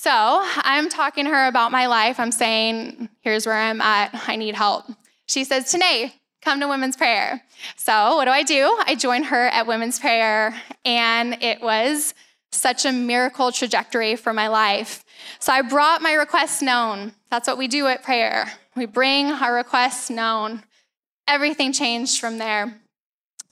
So 0.00 0.10
I'm 0.14 0.88
talking 0.88 1.26
to 1.26 1.30
her 1.30 1.46
about 1.46 1.72
my 1.72 1.84
life. 1.84 2.18
I'm 2.18 2.32
saying, 2.32 3.10
here's 3.20 3.44
where 3.44 3.54
I'm 3.54 3.82
at. 3.82 4.08
I 4.28 4.36
need 4.36 4.54
help. 4.54 4.86
She 5.26 5.44
says, 5.44 5.64
Tanae, 5.66 6.14
come 6.40 6.58
to 6.60 6.68
women's 6.68 6.96
prayer. 6.96 7.42
So 7.76 8.16
what 8.16 8.24
do 8.24 8.30
I 8.30 8.42
do? 8.42 8.78
I 8.86 8.94
join 8.94 9.24
her 9.24 9.48
at 9.48 9.66
women's 9.66 9.98
prayer, 9.98 10.58
and 10.86 11.36
it 11.42 11.60
was 11.60 12.14
such 12.50 12.86
a 12.86 12.92
miracle 12.92 13.52
trajectory 13.52 14.16
for 14.16 14.32
my 14.32 14.48
life. 14.48 15.04
So 15.38 15.52
I 15.52 15.60
brought 15.60 16.00
my 16.00 16.14
requests 16.14 16.62
known. 16.62 17.12
That's 17.30 17.46
what 17.46 17.58
we 17.58 17.68
do 17.68 17.86
at 17.86 18.02
prayer. 18.02 18.50
We 18.76 18.86
bring 18.86 19.26
our 19.26 19.52
requests 19.52 20.08
known. 20.08 20.62
Everything 21.28 21.74
changed 21.74 22.22
from 22.22 22.38
there. 22.38 22.80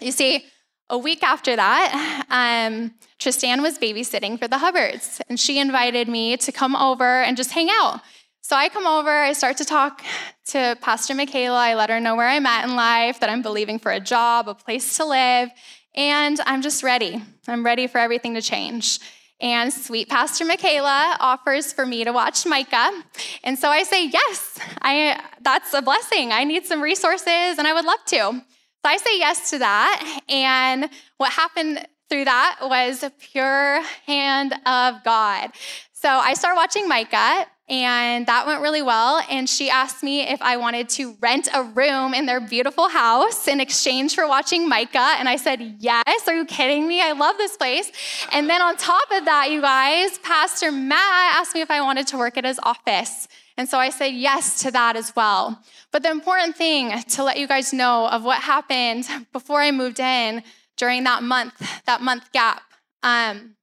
You 0.00 0.12
see, 0.12 0.46
a 0.88 0.96
week 0.96 1.22
after 1.22 1.54
that, 1.54 2.24
um, 2.30 2.94
Tristan 3.18 3.62
was 3.62 3.78
babysitting 3.78 4.38
for 4.38 4.46
the 4.46 4.58
Hubbards, 4.58 5.20
and 5.28 5.38
she 5.38 5.58
invited 5.58 6.08
me 6.08 6.36
to 6.36 6.52
come 6.52 6.76
over 6.76 7.22
and 7.22 7.36
just 7.36 7.52
hang 7.52 7.68
out. 7.70 8.00
So 8.40 8.56
I 8.56 8.68
come 8.68 8.86
over, 8.86 9.10
I 9.10 9.32
start 9.32 9.56
to 9.58 9.64
talk 9.64 10.02
to 10.46 10.76
Pastor 10.80 11.14
Michaela. 11.14 11.58
I 11.58 11.74
let 11.74 11.90
her 11.90 12.00
know 12.00 12.16
where 12.16 12.28
I'm 12.28 12.46
at 12.46 12.64
in 12.64 12.76
life, 12.76 13.20
that 13.20 13.28
I'm 13.28 13.42
believing 13.42 13.78
for 13.78 13.92
a 13.92 14.00
job, 14.00 14.48
a 14.48 14.54
place 14.54 14.96
to 14.96 15.04
live, 15.04 15.50
and 15.94 16.40
I'm 16.46 16.62
just 16.62 16.82
ready. 16.82 17.22
I'm 17.46 17.64
ready 17.64 17.86
for 17.86 17.98
everything 17.98 18.34
to 18.34 18.40
change. 18.40 19.00
And 19.40 19.72
sweet 19.72 20.08
Pastor 20.08 20.44
Michaela 20.44 21.16
offers 21.20 21.72
for 21.72 21.86
me 21.86 22.04
to 22.04 22.12
watch 22.12 22.46
Micah. 22.46 23.02
And 23.44 23.58
so 23.58 23.68
I 23.68 23.82
say, 23.84 24.06
yes, 24.06 24.58
I, 24.82 25.20
that's 25.42 25.72
a 25.74 25.82
blessing. 25.82 26.32
I 26.32 26.44
need 26.44 26.66
some 26.66 26.80
resources 26.80 27.58
and 27.58 27.66
I 27.66 27.72
would 27.72 27.84
love 27.84 28.04
to. 28.06 28.16
So 28.16 28.84
I 28.84 28.96
say 28.96 29.18
yes 29.18 29.50
to 29.50 29.58
that. 29.58 30.20
And 30.28 30.88
what 31.18 31.32
happened 31.32 31.86
through 32.08 32.24
that 32.24 32.58
was 32.62 33.02
a 33.02 33.10
pure 33.10 33.82
hand 34.06 34.54
of 34.66 35.04
God. 35.04 35.50
So 35.92 36.08
I 36.08 36.34
started 36.34 36.56
watching 36.56 36.88
Micah, 36.88 37.46
and 37.68 38.26
that 38.26 38.46
went 38.46 38.62
really 38.62 38.82
well. 38.82 39.20
And 39.28 39.48
she 39.48 39.68
asked 39.68 40.02
me 40.02 40.22
if 40.22 40.40
I 40.40 40.56
wanted 40.56 40.88
to 40.90 41.16
rent 41.20 41.48
a 41.52 41.64
room 41.64 42.14
in 42.14 42.24
their 42.24 42.40
beautiful 42.40 42.88
house 42.88 43.46
in 43.46 43.60
exchange 43.60 44.14
for 44.14 44.26
watching 44.26 44.68
Micah. 44.68 45.16
And 45.18 45.28
I 45.28 45.36
said, 45.36 45.76
Yes. 45.78 46.04
Are 46.26 46.34
you 46.34 46.46
kidding 46.46 46.88
me? 46.88 47.02
I 47.02 47.12
love 47.12 47.36
this 47.36 47.56
place. 47.56 47.90
And 48.32 48.48
then 48.48 48.62
on 48.62 48.76
top 48.76 49.10
of 49.10 49.24
that, 49.26 49.50
you 49.50 49.60
guys, 49.60 50.18
Pastor 50.18 50.72
Matt 50.72 51.34
asked 51.36 51.54
me 51.54 51.60
if 51.60 51.70
I 51.70 51.80
wanted 51.80 52.06
to 52.08 52.16
work 52.16 52.38
at 52.38 52.44
his 52.44 52.60
office. 52.62 53.28
And 53.56 53.68
so 53.68 53.76
I 53.76 53.90
said 53.90 54.14
yes 54.14 54.62
to 54.62 54.70
that 54.70 54.94
as 54.94 55.14
well. 55.16 55.60
But 55.90 56.04
the 56.04 56.10
important 56.10 56.56
thing 56.56 57.02
to 57.02 57.24
let 57.24 57.38
you 57.38 57.48
guys 57.48 57.72
know 57.72 58.06
of 58.08 58.22
what 58.22 58.40
happened 58.40 59.06
before 59.32 59.60
I 59.60 59.72
moved 59.72 59.98
in 59.98 60.44
during 60.78 61.04
that 61.04 61.22
month, 61.22 61.54
that 61.86 62.00
month 62.00 62.32
gap, 62.32 62.62
um, 63.02 63.56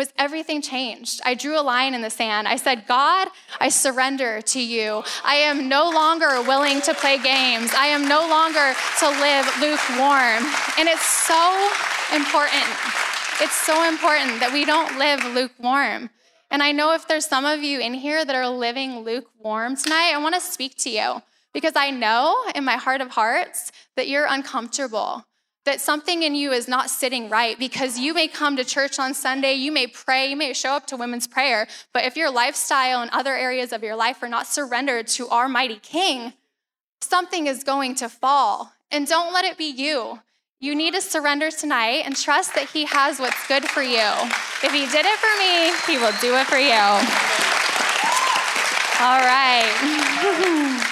was 0.00 0.12
everything 0.16 0.62
changed. 0.62 1.20
I 1.26 1.34
drew 1.34 1.60
a 1.60 1.62
line 1.62 1.92
in 1.92 2.00
the 2.00 2.08
sand. 2.08 2.48
I 2.48 2.56
said, 2.56 2.86
God, 2.86 3.28
I 3.60 3.68
surrender 3.68 4.40
to 4.40 4.58
you. 4.58 5.02
I 5.22 5.34
am 5.34 5.68
no 5.68 5.90
longer 5.90 6.40
willing 6.40 6.80
to 6.82 6.94
play 6.94 7.18
games. 7.18 7.70
I 7.76 7.88
am 7.88 8.08
no 8.08 8.26
longer 8.26 8.72
to 9.00 9.08
live 9.20 9.44
lukewarm. 9.60 10.42
And 10.78 10.88
it's 10.88 11.04
so 11.04 11.70
important. 12.16 12.64
It's 13.42 13.54
so 13.54 13.86
important 13.86 14.40
that 14.40 14.50
we 14.54 14.64
don't 14.64 14.98
live 14.98 15.22
lukewarm. 15.34 16.08
And 16.50 16.62
I 16.62 16.72
know 16.72 16.94
if 16.94 17.06
there's 17.06 17.26
some 17.26 17.44
of 17.44 17.62
you 17.62 17.78
in 17.78 17.92
here 17.92 18.24
that 18.24 18.34
are 18.34 18.48
living 18.48 19.00
lukewarm 19.00 19.76
tonight, 19.76 20.12
I 20.14 20.18
want 20.18 20.34
to 20.34 20.40
speak 20.40 20.76
to 20.78 20.90
you 20.90 21.22
because 21.52 21.74
I 21.76 21.90
know 21.90 22.36
in 22.54 22.64
my 22.64 22.76
heart 22.76 23.02
of 23.02 23.10
hearts 23.10 23.70
that 23.96 24.08
you're 24.08 24.26
uncomfortable 24.26 25.26
that 25.64 25.80
something 25.80 26.22
in 26.22 26.34
you 26.34 26.52
is 26.52 26.68
not 26.68 26.90
sitting 26.90 27.28
right 27.28 27.58
because 27.58 27.98
you 27.98 28.14
may 28.14 28.28
come 28.28 28.56
to 28.56 28.64
church 28.64 28.98
on 28.98 29.12
Sunday, 29.14 29.54
you 29.54 29.70
may 29.70 29.86
pray, 29.86 30.30
you 30.30 30.36
may 30.36 30.52
show 30.52 30.70
up 30.72 30.86
to 30.86 30.96
women's 30.96 31.26
prayer, 31.26 31.68
but 31.92 32.04
if 32.04 32.16
your 32.16 32.30
lifestyle 32.30 33.02
and 33.02 33.10
other 33.10 33.36
areas 33.36 33.72
of 33.72 33.82
your 33.82 33.96
life 33.96 34.22
are 34.22 34.28
not 34.28 34.46
surrendered 34.46 35.06
to 35.08 35.28
our 35.28 35.48
mighty 35.48 35.76
King, 35.76 36.32
something 37.00 37.46
is 37.46 37.62
going 37.62 37.94
to 37.96 38.08
fall. 38.08 38.72
And 38.90 39.06
don't 39.06 39.32
let 39.32 39.44
it 39.44 39.58
be 39.58 39.70
you. 39.70 40.20
You 40.60 40.74
need 40.74 40.94
to 40.94 41.00
surrender 41.00 41.50
tonight 41.50 42.02
and 42.04 42.16
trust 42.16 42.54
that 42.54 42.68
He 42.70 42.84
has 42.86 43.18
what's 43.18 43.46
good 43.48 43.64
for 43.64 43.82
you. 43.82 44.10
If 44.62 44.72
He 44.72 44.86
did 44.86 45.06
it 45.06 45.18
for 45.18 45.32
me, 45.38 45.72
He 45.86 45.98
will 45.98 46.12
do 46.20 46.36
it 46.36 46.46
for 46.46 46.58
you. 46.58 46.74
All 49.00 49.20
right. 49.20 50.86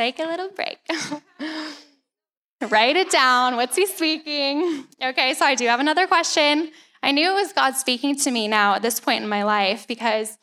take 0.00 0.18
a 0.18 0.24
little 0.24 0.48
break. 0.48 0.78
Write 2.70 2.96
it 2.96 3.10
down. 3.10 3.56
What's 3.56 3.76
he 3.76 3.86
speaking? 3.86 4.86
Okay, 5.02 5.34
so 5.34 5.44
I 5.44 5.54
do 5.54 5.66
have 5.66 5.80
another 5.80 6.06
question. 6.06 6.70
I 7.02 7.12
knew 7.12 7.30
it 7.30 7.34
was 7.34 7.52
God 7.52 7.76
speaking 7.76 8.16
to 8.16 8.30
me 8.30 8.48
now 8.48 8.74
at 8.74 8.82
this 8.82 8.98
point 8.98 9.22
in 9.22 9.28
my 9.28 9.42
life 9.42 9.86
because 9.86 10.38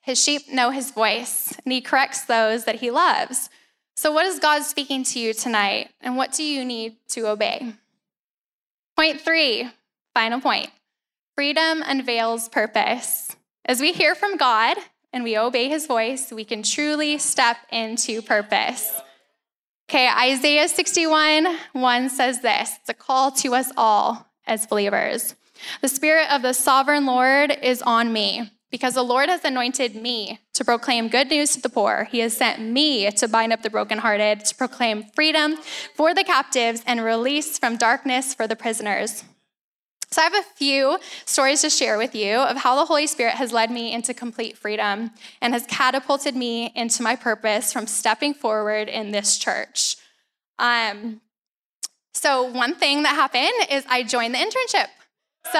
his 0.00 0.22
sheep 0.22 0.50
know 0.50 0.70
his 0.70 0.90
voice 0.90 1.54
and 1.64 1.72
he 1.72 1.82
corrects 1.82 2.24
those 2.24 2.64
that 2.64 2.76
he 2.76 2.90
loves. 2.90 3.50
So, 3.94 4.10
what 4.10 4.24
is 4.24 4.38
God 4.38 4.62
speaking 4.62 5.04
to 5.04 5.18
you 5.18 5.34
tonight 5.34 5.90
and 6.00 6.16
what 6.16 6.32
do 6.32 6.42
you 6.42 6.64
need 6.64 6.96
to 7.10 7.28
obey? 7.28 7.74
Point 8.96 9.20
three, 9.20 9.70
final 10.14 10.40
point 10.40 10.70
freedom 11.34 11.82
unveils 11.86 12.48
purpose. 12.48 13.36
As 13.66 13.80
we 13.80 13.92
hear 13.92 14.14
from 14.14 14.38
God, 14.38 14.78
and 15.16 15.24
we 15.24 15.38
obey 15.38 15.66
his 15.70 15.86
voice, 15.86 16.30
we 16.30 16.44
can 16.44 16.62
truly 16.62 17.16
step 17.16 17.56
into 17.72 18.20
purpose. 18.20 18.92
Okay, 19.88 20.10
Isaiah 20.10 20.68
61 20.68 21.56
1 21.72 22.10
says 22.10 22.42
this 22.42 22.76
it's 22.78 22.90
a 22.90 22.94
call 22.94 23.30
to 23.30 23.54
us 23.54 23.72
all 23.78 24.26
as 24.46 24.66
believers. 24.66 25.34
The 25.80 25.88
Spirit 25.88 26.30
of 26.30 26.42
the 26.42 26.52
sovereign 26.52 27.06
Lord 27.06 27.50
is 27.62 27.80
on 27.80 28.12
me 28.12 28.52
because 28.70 28.92
the 28.92 29.02
Lord 29.02 29.30
has 29.30 29.42
anointed 29.42 29.96
me 29.96 30.38
to 30.52 30.66
proclaim 30.66 31.08
good 31.08 31.30
news 31.30 31.54
to 31.54 31.62
the 31.62 31.70
poor. 31.70 32.08
He 32.10 32.18
has 32.18 32.36
sent 32.36 32.60
me 32.60 33.10
to 33.12 33.26
bind 33.26 33.54
up 33.54 33.62
the 33.62 33.70
brokenhearted, 33.70 34.44
to 34.44 34.54
proclaim 34.54 35.04
freedom 35.14 35.56
for 35.94 36.12
the 36.12 36.24
captives 36.24 36.82
and 36.86 37.02
release 37.02 37.58
from 37.58 37.78
darkness 37.78 38.34
for 38.34 38.46
the 38.46 38.56
prisoners 38.56 39.24
so, 40.10 40.22
I 40.22 40.24
have 40.24 40.34
a 40.34 40.42
few 40.54 40.98
stories 41.24 41.62
to 41.62 41.70
share 41.70 41.98
with 41.98 42.14
you 42.14 42.36
of 42.36 42.56
how 42.56 42.76
the 42.76 42.84
Holy 42.84 43.08
Spirit 43.08 43.34
has 43.34 43.52
led 43.52 43.70
me 43.72 43.92
into 43.92 44.14
complete 44.14 44.56
freedom 44.56 45.10
and 45.42 45.52
has 45.52 45.66
catapulted 45.66 46.36
me 46.36 46.72
into 46.76 47.02
my 47.02 47.16
purpose 47.16 47.72
from 47.72 47.88
stepping 47.88 48.32
forward 48.32 48.88
in 48.88 49.10
this 49.10 49.36
church. 49.36 49.96
Um, 50.60 51.20
so, 52.14 52.44
one 52.44 52.76
thing 52.76 53.02
that 53.02 53.14
happened 53.14 53.70
is 53.70 53.84
I 53.88 54.04
joined 54.04 54.34
the 54.34 54.38
internship. 54.38 54.86
So, 55.52 55.58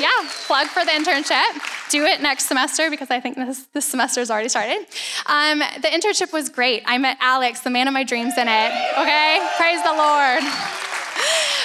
yeah, 0.00 0.28
plug 0.46 0.68
for 0.68 0.84
the 0.84 0.92
internship. 0.92 1.90
Do 1.90 2.04
it 2.04 2.20
next 2.20 2.46
semester 2.46 2.90
because 2.90 3.10
I 3.10 3.18
think 3.18 3.36
this, 3.36 3.66
this 3.72 3.84
semester 3.84 4.20
has 4.20 4.30
already 4.30 4.48
started. 4.48 4.86
Um, 5.26 5.58
the 5.58 5.88
internship 5.88 6.32
was 6.32 6.48
great. 6.48 6.82
I 6.86 6.98
met 6.98 7.16
Alex, 7.20 7.60
the 7.60 7.70
man 7.70 7.88
of 7.88 7.94
my 7.94 8.04
dreams, 8.04 8.34
in 8.38 8.46
it. 8.46 8.72
Okay? 8.98 9.46
Praise 9.56 9.82
the 9.82 9.92
Lord. 9.92 10.42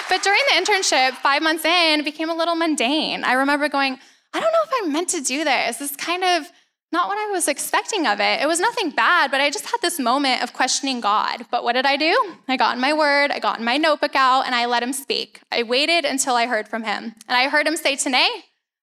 But 0.10 0.24
during 0.24 0.42
the 0.50 0.62
internship, 0.62 1.14
five 1.14 1.42
months 1.42 1.66
in, 1.66 2.00
it 2.00 2.04
became 2.04 2.30
a 2.30 2.36
little 2.36 2.56
mundane. 2.56 3.24
I 3.24 3.34
remember 3.34 3.70
going, 3.70 4.00
I 4.34 4.40
don't 4.40 4.52
know 4.52 4.64
if 4.64 4.72
I'm 4.82 4.94
meant 4.94 5.10
to 5.10 5.22
do 5.22 5.44
this. 5.44 5.78
This 5.78 5.92
is 5.92 5.98
kind 5.98 6.24
of 6.24 6.52
not 6.92 7.08
what 7.08 7.18
I 7.18 7.32
was 7.32 7.48
expecting 7.48 8.06
of 8.06 8.20
it. 8.20 8.42
It 8.42 8.48
was 8.48 8.60
nothing 8.60 8.92
bad, 8.92 9.32
but 9.32 9.42
I 9.42 9.50
just 9.50 9.66
had 9.66 9.82
this 9.82 10.00
moment 10.00 10.44
of 10.44 10.54
questioning 10.54 11.02
God. 11.02 11.46
But 11.50 11.64
what 11.64 11.74
did 11.74 11.88
I 11.88 11.98
do? 11.98 12.16
I 12.48 12.56
got 12.56 12.76
in 12.76 12.82
my 12.82 12.94
word, 12.94 13.32
I 13.32 13.40
got 13.40 13.58
in 13.58 13.66
my 13.66 13.78
notebook 13.78 14.16
out, 14.16 14.46
and 14.46 14.54
I 14.54 14.68
let 14.68 14.84
him 14.84 14.94
speak. 14.94 15.42
I 15.52 15.64
waited 15.64 16.06
until 16.06 16.36
I 16.36 16.46
heard 16.46 16.68
from 16.68 16.84
him. 16.84 17.16
And 17.28 17.36
I 17.36 17.50
heard 17.50 17.66
him 17.66 17.76
say, 17.76 17.96
Tanae, 17.96 18.28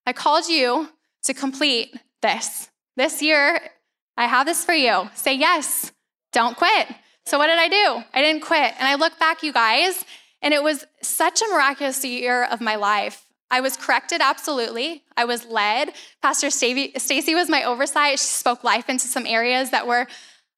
I 0.06 0.12
called 0.12 0.48
you 0.48 0.88
to 1.22 1.34
complete 1.34 1.94
this. 2.20 2.68
This 2.96 3.22
year, 3.22 3.60
I 4.16 4.26
have 4.26 4.44
this 4.44 4.64
for 4.64 4.74
you. 4.74 5.08
Say 5.14 5.34
yes. 5.34 5.92
Don't 6.32 6.56
quit. 6.56 6.88
So 7.26 7.38
what 7.38 7.46
did 7.46 7.58
I 7.58 7.68
do? 7.68 8.02
I 8.12 8.22
didn't 8.22 8.42
quit. 8.42 8.74
And 8.78 8.88
I 8.88 8.96
look 8.96 9.18
back, 9.20 9.44
you 9.44 9.52
guys, 9.52 10.04
and 10.42 10.54
it 10.54 10.62
was 10.62 10.84
such 11.02 11.42
a 11.42 11.48
miraculous 11.50 12.04
year 12.04 12.44
of 12.44 12.60
my 12.60 12.76
life. 12.76 13.26
I 13.50 13.60
was 13.60 13.76
corrected, 13.76 14.20
absolutely. 14.20 15.02
I 15.16 15.24
was 15.24 15.44
led. 15.44 15.90
Pastor 16.22 16.50
Stacy 16.50 17.34
was 17.34 17.48
my 17.48 17.64
oversight. 17.64 18.20
She 18.20 18.26
spoke 18.26 18.62
life 18.62 18.88
into 18.88 19.06
some 19.06 19.26
areas 19.26 19.70
that 19.70 19.86
were 19.86 20.06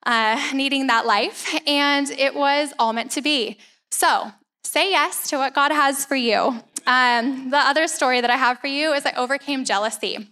uh, 0.05 0.51
needing 0.53 0.89
that 0.89 1.07
life, 1.07 1.55
and 1.67 2.11
it 2.11 2.35
was 2.35 2.73
all 2.79 2.93
meant 2.93 3.13
to 3.13 3.23
be. 3.23 3.59
So 3.91 4.33
say 4.65 4.91
yes 4.91 5.29
to 5.31 5.39
what 5.39 5.55
God 5.55 5.71
has 5.71 6.05
for 6.05 6.17
you. 6.17 6.61
Um, 6.87 7.51
the 7.51 7.59
other 7.59 7.87
story 7.87 8.21
that 8.21 8.31
I 8.31 8.37
have 8.37 8.59
for 8.59 8.67
you 8.67 8.93
is 8.93 9.07
I 9.07 9.13
overcame 9.13 9.65
jealousy. 9.65 10.29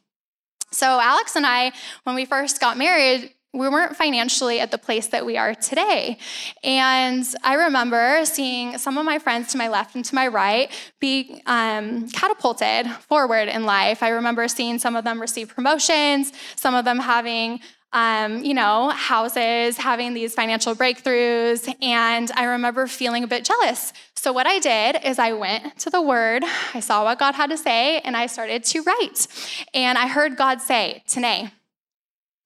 So, 0.73 1.01
Alex 1.01 1.35
and 1.35 1.47
I, 1.47 1.73
when 2.05 2.15
we 2.15 2.25
first 2.25 2.61
got 2.61 2.79
married, 2.79 3.35
we 3.53 3.69
weren't 3.69 3.97
financially 3.97 4.61
at 4.61 4.71
the 4.71 4.79
place 4.79 5.09
that 5.09 5.27
we 5.27 5.37
are 5.37 5.55
today. 5.55 6.19
And 6.63 7.27
I 7.43 7.55
remember 7.55 8.25
seeing 8.25 8.79
some 8.79 8.97
of 8.97 9.05
my 9.05 9.19
friends 9.19 9.51
to 9.53 9.59
my 9.59 9.69
left 9.69 9.97
and 9.97 10.05
to 10.05 10.15
my 10.15 10.29
right 10.29 10.71
be 11.01 11.43
um, 11.47 12.09
catapulted 12.11 12.87
forward 13.09 13.49
in 13.49 13.65
life. 13.65 14.03
I 14.03 14.11
remember 14.11 14.47
seeing 14.47 14.79
some 14.79 14.95
of 14.95 15.05
them 15.05 15.21
receive 15.21 15.49
promotions, 15.49 16.33
some 16.55 16.75
of 16.75 16.85
them 16.85 17.01
having 17.01 17.61
um, 17.93 18.45
you 18.45 18.55
know, 18.55 18.91
houses, 18.91 19.77
having 19.77 20.15
these 20.15 20.33
financial 20.33 20.77
breakthroughs. 20.77 21.75
And 21.83 22.31
I 22.37 22.45
remember 22.45 22.87
feeling 22.87 23.25
a 23.25 23.27
bit 23.27 23.45
jealous. 23.45 23.93
So, 24.15 24.33
what 24.33 24.47
I 24.47 24.61
did 24.61 25.05
is 25.05 25.19
I 25.19 25.33
went 25.33 25.77
to 25.81 25.91
the 25.91 26.01
Word, 26.01 26.45
I 26.73 26.79
saw 26.79 27.03
what 27.03 27.19
God 27.19 27.35
had 27.35 27.51
to 27.51 27.57
say, 27.57 27.99
and 28.01 28.17
I 28.17 28.27
started 28.27 28.63
to 28.65 28.83
write. 28.83 29.27
And 29.75 29.99
I 29.99 30.07
heard 30.07 30.37
God 30.37 30.61
say, 30.61 31.03
Tanae, 31.09 31.51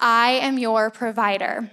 I 0.00 0.32
am 0.42 0.58
your 0.58 0.90
provider. 0.90 1.70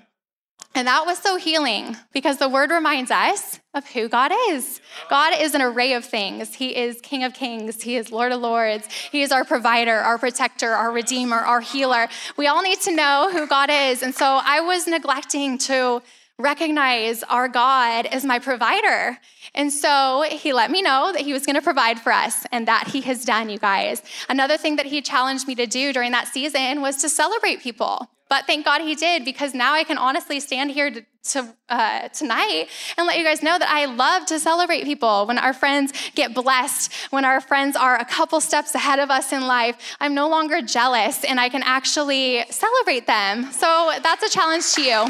And 0.73 0.87
that 0.87 1.05
was 1.05 1.17
so 1.17 1.35
healing 1.35 1.97
because 2.13 2.37
the 2.37 2.47
word 2.47 2.71
reminds 2.71 3.11
us 3.11 3.59
of 3.73 3.85
who 3.87 4.07
God 4.07 4.31
is. 4.49 4.79
God 5.09 5.33
is 5.37 5.53
an 5.53 5.61
array 5.61 5.93
of 5.93 6.05
things. 6.05 6.55
He 6.55 6.75
is 6.75 7.01
King 7.01 7.25
of 7.25 7.33
Kings, 7.33 7.81
He 7.81 7.97
is 7.97 8.11
Lord 8.11 8.31
of 8.31 8.39
Lords, 8.39 8.87
He 9.11 9.21
is 9.21 9.33
our 9.33 9.43
provider, 9.43 9.95
our 9.95 10.17
protector, 10.17 10.69
our 10.69 10.91
redeemer, 10.91 11.37
our 11.37 11.59
healer. 11.59 12.07
We 12.37 12.47
all 12.47 12.61
need 12.61 12.79
to 12.81 12.95
know 12.95 13.29
who 13.33 13.47
God 13.47 13.69
is. 13.69 14.01
And 14.01 14.15
so 14.15 14.39
I 14.41 14.61
was 14.61 14.87
neglecting 14.87 15.57
to 15.59 16.01
recognize 16.39 17.23
our 17.23 17.47
God 17.47 18.05
as 18.05 18.23
my 18.23 18.39
provider. 18.39 19.17
And 19.53 19.71
so 19.71 20.25
he 20.29 20.53
let 20.53 20.71
me 20.71 20.81
know 20.81 21.11
that 21.13 21.21
he 21.21 21.33
was 21.33 21.45
going 21.45 21.55
to 21.55 21.61
provide 21.61 21.99
for 21.99 22.11
us, 22.11 22.45
and 22.51 22.67
that 22.67 22.87
he 22.87 23.01
has 23.01 23.25
done, 23.25 23.49
you 23.49 23.59
guys. 23.59 24.01
Another 24.29 24.57
thing 24.57 24.75
that 24.77 24.85
he 24.85 25.01
challenged 25.01 25.47
me 25.47 25.55
to 25.55 25.67
do 25.67 25.93
during 25.93 26.11
that 26.11 26.27
season 26.27 26.81
was 26.81 26.97
to 26.97 27.09
celebrate 27.09 27.61
people. 27.61 28.09
But 28.29 28.47
thank 28.47 28.63
God 28.63 28.79
he 28.79 28.95
did 28.95 29.25
because 29.25 29.53
now 29.53 29.73
I 29.73 29.83
can 29.83 29.97
honestly 29.97 30.39
stand 30.39 30.71
here 30.71 30.89
to, 30.89 31.55
uh, 31.67 32.07
tonight 32.09 32.67
and 32.97 33.05
let 33.05 33.17
you 33.17 33.25
guys 33.25 33.43
know 33.43 33.59
that 33.59 33.67
I 33.67 33.83
love 33.85 34.25
to 34.27 34.39
celebrate 34.39 34.85
people. 34.85 35.25
When 35.25 35.37
our 35.37 35.51
friends 35.51 35.91
get 36.15 36.33
blessed, 36.33 36.93
when 37.09 37.25
our 37.25 37.41
friends 37.41 37.75
are 37.75 37.99
a 37.99 38.05
couple 38.05 38.39
steps 38.39 38.73
ahead 38.73 38.99
of 38.99 39.11
us 39.11 39.33
in 39.33 39.47
life, 39.47 39.75
I'm 39.99 40.13
no 40.13 40.29
longer 40.29 40.61
jealous 40.61 41.25
and 41.25 41.41
I 41.41 41.49
can 41.49 41.61
actually 41.63 42.45
celebrate 42.49 43.05
them. 43.05 43.51
So 43.51 43.91
that's 44.01 44.23
a 44.23 44.29
challenge 44.29 44.71
to 44.75 44.81
you. 44.81 45.05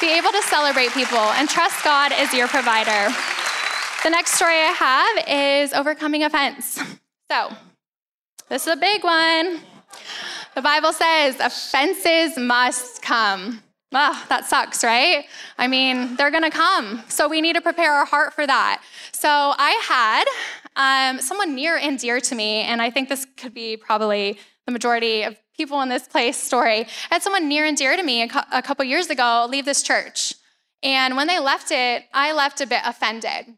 Be 0.00 0.16
able 0.16 0.30
to 0.30 0.42
celebrate 0.42 0.92
people 0.92 1.18
and 1.18 1.48
trust 1.48 1.82
God 1.82 2.12
as 2.12 2.32
your 2.32 2.46
provider. 2.46 3.12
The 4.02 4.08
next 4.08 4.32
story 4.32 4.54
I 4.54 4.72
have 4.72 5.28
is 5.28 5.72
overcoming 5.74 6.24
offense. 6.24 6.78
So, 7.30 7.48
this 8.48 8.66
is 8.66 8.72
a 8.72 8.76
big 8.76 9.04
one. 9.04 9.60
The 10.56 10.62
Bible 10.62 10.92
says 10.92 11.38
offenses 11.38 12.36
must 12.36 13.02
come. 13.02 13.62
Oh, 13.92 14.26
that 14.28 14.46
sucks, 14.46 14.82
right? 14.82 15.26
I 15.56 15.68
mean, 15.68 16.16
they're 16.16 16.32
gonna 16.32 16.50
come. 16.50 17.04
So 17.06 17.28
we 17.28 17.40
need 17.40 17.52
to 17.52 17.60
prepare 17.60 17.92
our 17.92 18.04
heart 18.04 18.34
for 18.34 18.44
that. 18.48 18.82
So 19.12 19.28
I 19.28 20.24
had 20.74 21.12
um, 21.14 21.20
someone 21.20 21.54
near 21.54 21.76
and 21.76 22.00
dear 22.00 22.20
to 22.20 22.34
me, 22.34 22.62
and 22.62 22.82
I 22.82 22.90
think 22.90 23.08
this 23.08 23.28
could 23.36 23.54
be 23.54 23.76
probably 23.76 24.36
the 24.66 24.72
majority 24.72 25.22
of 25.22 25.36
people 25.56 25.82
in 25.82 25.88
this 25.88 26.08
place 26.08 26.36
story. 26.36 26.80
I 26.80 27.14
had 27.14 27.22
someone 27.22 27.48
near 27.48 27.64
and 27.64 27.76
dear 27.76 27.96
to 27.96 28.02
me 28.02 28.24
a, 28.24 28.46
a 28.52 28.60
couple 28.60 28.84
years 28.86 29.08
ago 29.08 29.46
leave 29.48 29.66
this 29.66 29.84
church. 29.84 30.34
And 30.82 31.14
when 31.14 31.28
they 31.28 31.38
left 31.38 31.70
it, 31.70 32.06
I 32.12 32.32
left 32.32 32.60
a 32.60 32.66
bit 32.66 32.82
offended. 32.84 33.54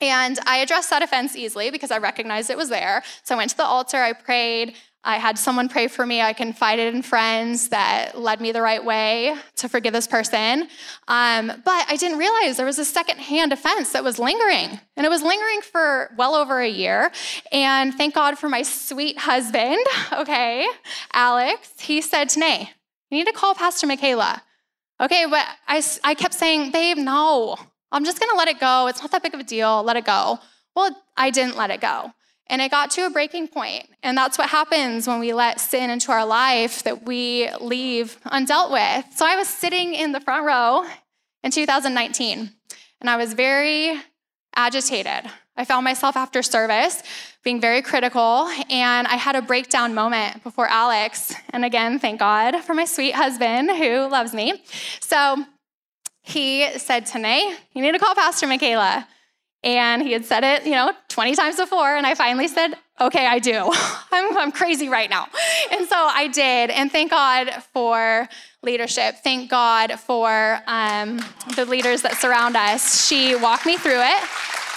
And 0.00 0.38
I 0.46 0.58
addressed 0.58 0.90
that 0.90 1.02
offense 1.02 1.36
easily 1.36 1.70
because 1.70 1.90
I 1.90 1.98
recognized 1.98 2.50
it 2.50 2.56
was 2.56 2.68
there. 2.68 3.02
So 3.22 3.34
I 3.34 3.38
went 3.38 3.50
to 3.50 3.56
the 3.56 3.64
altar, 3.64 3.98
I 3.98 4.12
prayed, 4.12 4.74
I 5.02 5.16
had 5.16 5.38
someone 5.38 5.70
pray 5.70 5.88
for 5.88 6.04
me. 6.04 6.20
I 6.20 6.34
confided 6.34 6.94
in 6.94 7.00
friends 7.00 7.70
that 7.70 8.18
led 8.18 8.40
me 8.40 8.52
the 8.52 8.60
right 8.60 8.84
way 8.84 9.34
to 9.56 9.68
forgive 9.68 9.94
this 9.94 10.06
person. 10.06 10.68
Um, 11.08 11.46
but 11.64 11.86
I 11.88 11.96
didn't 11.96 12.18
realize 12.18 12.58
there 12.58 12.66
was 12.66 12.78
a 12.78 12.84
secondhand 12.84 13.52
offense 13.52 13.92
that 13.92 14.04
was 14.04 14.18
lingering. 14.18 14.78
And 14.96 15.06
it 15.06 15.08
was 15.08 15.22
lingering 15.22 15.62
for 15.62 16.10
well 16.18 16.34
over 16.34 16.60
a 16.60 16.68
year. 16.68 17.10
And 17.50 17.94
thank 17.94 18.14
God 18.14 18.38
for 18.38 18.50
my 18.50 18.60
sweet 18.60 19.16
husband, 19.18 19.78
okay, 20.12 20.66
Alex. 21.14 21.72
He 21.80 22.02
said, 22.02 22.28
Tanae, 22.28 22.68
you 23.10 23.18
need 23.18 23.26
to 23.26 23.32
call 23.32 23.54
Pastor 23.54 23.86
Michaela. 23.86 24.42
Okay, 25.00 25.24
but 25.30 25.46
I, 25.66 25.82
I 26.04 26.14
kept 26.14 26.34
saying, 26.34 26.72
babe, 26.72 26.98
no, 26.98 27.56
I'm 27.92 28.04
just 28.04 28.20
gonna 28.20 28.36
let 28.36 28.48
it 28.48 28.60
go. 28.60 28.86
It's 28.86 29.00
not 29.00 29.10
that 29.12 29.22
big 29.22 29.34
of 29.34 29.40
a 29.40 29.44
deal. 29.44 29.82
Let 29.82 29.96
it 29.96 30.04
go. 30.04 30.38
Well, 30.74 30.96
I 31.16 31.30
didn't 31.30 31.56
let 31.56 31.70
it 31.70 31.80
go. 31.80 32.12
And 32.46 32.60
it 32.60 32.70
got 32.70 32.90
to 32.92 33.06
a 33.06 33.10
breaking 33.10 33.48
point. 33.48 33.88
And 34.02 34.16
that's 34.16 34.36
what 34.36 34.48
happens 34.48 35.06
when 35.06 35.20
we 35.20 35.32
let 35.32 35.60
sin 35.60 35.88
into 35.88 36.10
our 36.10 36.26
life 36.26 36.82
that 36.82 37.04
we 37.04 37.48
leave 37.60 38.18
undealt 38.26 38.72
with. 38.72 39.06
So 39.16 39.24
I 39.24 39.36
was 39.36 39.46
sitting 39.46 39.94
in 39.94 40.12
the 40.12 40.20
front 40.20 40.44
row 40.44 40.84
in 41.44 41.52
2019, 41.52 42.50
and 43.00 43.10
I 43.10 43.16
was 43.16 43.34
very 43.34 44.00
agitated. 44.56 45.30
I 45.56 45.64
found 45.64 45.84
myself 45.84 46.16
after 46.16 46.42
service 46.42 47.02
being 47.44 47.60
very 47.60 47.82
critical, 47.82 48.48
and 48.68 49.06
I 49.06 49.14
had 49.14 49.36
a 49.36 49.42
breakdown 49.42 49.94
moment 49.94 50.42
before 50.42 50.66
Alex. 50.66 51.32
And 51.50 51.64
again, 51.64 51.98
thank 51.98 52.18
God 52.18 52.58
for 52.64 52.74
my 52.74 52.84
sweet 52.84 53.14
husband 53.14 53.70
who 53.70 54.08
loves 54.08 54.34
me. 54.34 54.62
So 55.00 55.44
he 56.22 56.78
said, 56.78 57.06
Tanae, 57.06 57.56
you 57.72 57.82
need 57.82 57.92
to 57.92 57.98
call 57.98 58.14
Pastor 58.14 58.46
Michaela. 58.46 59.06
And 59.62 60.02
he 60.02 60.12
had 60.12 60.24
said 60.24 60.42
it, 60.42 60.64
you 60.64 60.72
know, 60.72 60.92
20 61.08 61.34
times 61.34 61.56
before. 61.56 61.94
And 61.94 62.06
I 62.06 62.14
finally 62.14 62.48
said, 62.48 62.74
okay, 63.00 63.26
I 63.26 63.38
do. 63.38 63.70
I'm, 64.12 64.36
I'm 64.36 64.52
crazy 64.52 64.88
right 64.88 65.10
now. 65.10 65.28
And 65.70 65.86
so 65.86 65.96
I 65.96 66.28
did. 66.28 66.70
And 66.70 66.90
thank 66.90 67.10
God 67.10 67.50
for 67.72 68.28
leadership. 68.62 69.16
Thank 69.22 69.50
God 69.50 69.98
for 69.98 70.60
um, 70.66 71.20
the 71.56 71.66
leaders 71.66 72.02
that 72.02 72.16
surround 72.16 72.56
us. 72.56 73.06
She 73.06 73.36
walked 73.36 73.66
me 73.66 73.76
through 73.76 74.00
it. 74.00 74.28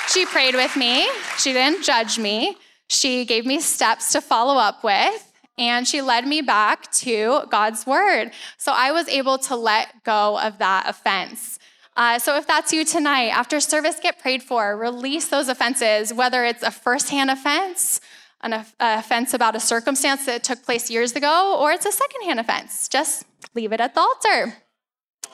She 0.10 0.25
prayed 0.25 0.56
with 0.56 0.75
me. 0.75 1.08
She 1.38 1.53
didn't 1.53 1.84
judge 1.84 2.19
me. 2.19 2.58
She 2.89 3.25
gave 3.25 3.45
me 3.45 3.62
steps 3.62 4.12
to 4.12 4.21
follow 4.21 4.58
up 4.58 4.84
with. 4.84 5.32
And 5.57 5.87
she 5.87 6.01
led 6.01 6.27
me 6.27 6.41
back 6.41 6.91
to 6.93 7.41
God's 7.49 7.85
word. 7.85 8.31
So 8.57 8.71
I 8.75 8.91
was 8.91 9.07
able 9.07 9.37
to 9.39 9.55
let 9.55 10.03
go 10.03 10.39
of 10.39 10.57
that 10.57 10.85
offense. 10.87 11.59
Uh, 11.95 12.17
so 12.17 12.35
if 12.37 12.47
that's 12.47 12.73
you 12.73 12.83
tonight, 12.83 13.29
after 13.29 13.59
service, 13.59 13.99
get 14.01 14.19
prayed 14.19 14.41
for. 14.41 14.75
Release 14.75 15.27
those 15.27 15.47
offenses, 15.47 16.13
whether 16.13 16.43
it's 16.43 16.63
a 16.63 16.71
firsthand 16.71 17.29
offense, 17.29 18.01
an 18.41 18.65
offense 18.79 19.33
about 19.33 19.55
a 19.55 19.59
circumstance 19.59 20.25
that 20.25 20.43
took 20.43 20.63
place 20.63 20.89
years 20.89 21.15
ago, 21.15 21.57
or 21.59 21.71
it's 21.71 21.85
a 21.85 21.91
secondhand 21.91 22.39
offense. 22.39 22.87
Just 22.87 23.25
leave 23.53 23.71
it 23.71 23.79
at 23.79 23.93
the 23.93 24.01
altar. 24.01 24.55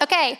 Okay, 0.02 0.40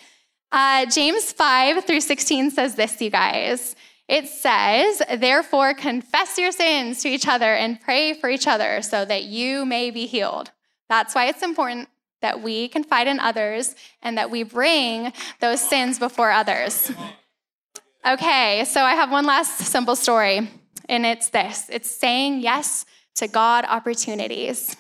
uh, 0.52 0.86
James 0.88 1.32
5 1.32 1.86
through 1.86 2.02
16 2.02 2.52
says 2.52 2.76
this, 2.76 3.00
you 3.02 3.10
guys. 3.10 3.76
It 4.10 4.28
says, 4.28 5.04
Therefore, 5.18 5.76
confess 5.76 6.38
your 6.40 6.52
sins 6.52 7.04
to 7.04 7.10
each 7.10 7.28
other 7.28 7.54
and 7.54 7.80
pray 7.80 8.14
for 8.14 8.28
each 8.28 8.48
other 8.48 8.82
so 8.82 9.06
that 9.06 9.26
you 9.26 9.68
may 9.68 9.92
be 9.92 10.08
healed. 10.08 10.50
That's 10.90 11.14
why 11.14 11.28
it's 11.28 11.44
important 11.44 11.90
that 12.22 12.42
we 12.42 12.68
confide 12.68 13.08
in 13.08 13.20
others 13.20 13.76
and 14.02 14.18
that 14.18 14.32
we 14.32 14.42
bring 14.42 15.14
those 15.40 15.62
sins 15.62 16.00
before 16.00 16.32
others. 16.32 16.92
Okay, 18.06 18.66
so 18.66 18.82
I 18.82 18.96
have 18.96 19.12
one 19.12 19.26
last 19.26 19.60
simple 19.60 19.96
story, 19.96 20.50
and 20.88 21.06
it's 21.06 21.30
this 21.30 21.70
it's 21.70 21.92
saying 21.92 22.40
yes 22.40 22.86
to 23.16 23.28
God 23.28 23.66
opportunities. 23.68 24.76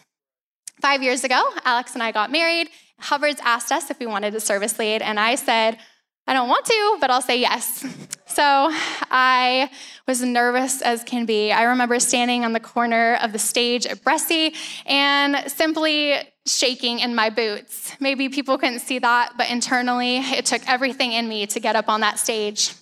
Five 0.81 1.03
years 1.03 1.23
ago, 1.23 1.39
Alex 1.65 1.93
and 1.93 2.01
I 2.01 2.11
got 2.11 2.31
married. 2.31 2.69
Hubbard's 2.99 3.41
asked 3.43 3.71
us 3.71 3.91
if 3.91 3.99
we 3.99 4.07
wanted 4.07 4.33
a 4.33 4.39
service 4.39 4.79
lead, 4.79 5.01
and 5.01 5.19
I 5.19 5.35
said, 5.35 5.77
I 6.25 6.33
don't 6.33 6.49
want 6.49 6.65
to, 6.65 6.97
but 6.99 7.11
I'll 7.11 7.21
say 7.21 7.39
yes. 7.39 7.85
So 8.29 8.69
I 9.11 9.71
was 10.07 10.21
nervous 10.21 10.83
as 10.83 11.03
can 11.03 11.25
be. 11.25 11.51
I 11.51 11.63
remember 11.63 11.99
standing 11.99 12.45
on 12.45 12.53
the 12.53 12.59
corner 12.59 13.17
of 13.23 13.33
the 13.33 13.39
stage 13.39 13.87
at 13.87 14.03
Bressie 14.03 14.55
and 14.85 15.51
simply 15.51 16.15
shaking 16.45 16.99
in 16.99 17.15
my 17.15 17.31
boots. 17.31 17.91
Maybe 17.99 18.29
people 18.29 18.57
couldn't 18.59 18.79
see 18.79 18.99
that, 18.99 19.33
but 19.35 19.49
internally, 19.49 20.17
it 20.17 20.45
took 20.45 20.61
everything 20.69 21.11
in 21.11 21.27
me 21.27 21.47
to 21.47 21.59
get 21.59 21.75
up 21.75 21.89
on 21.89 22.01
that 22.01 22.19
stage. 22.19 22.73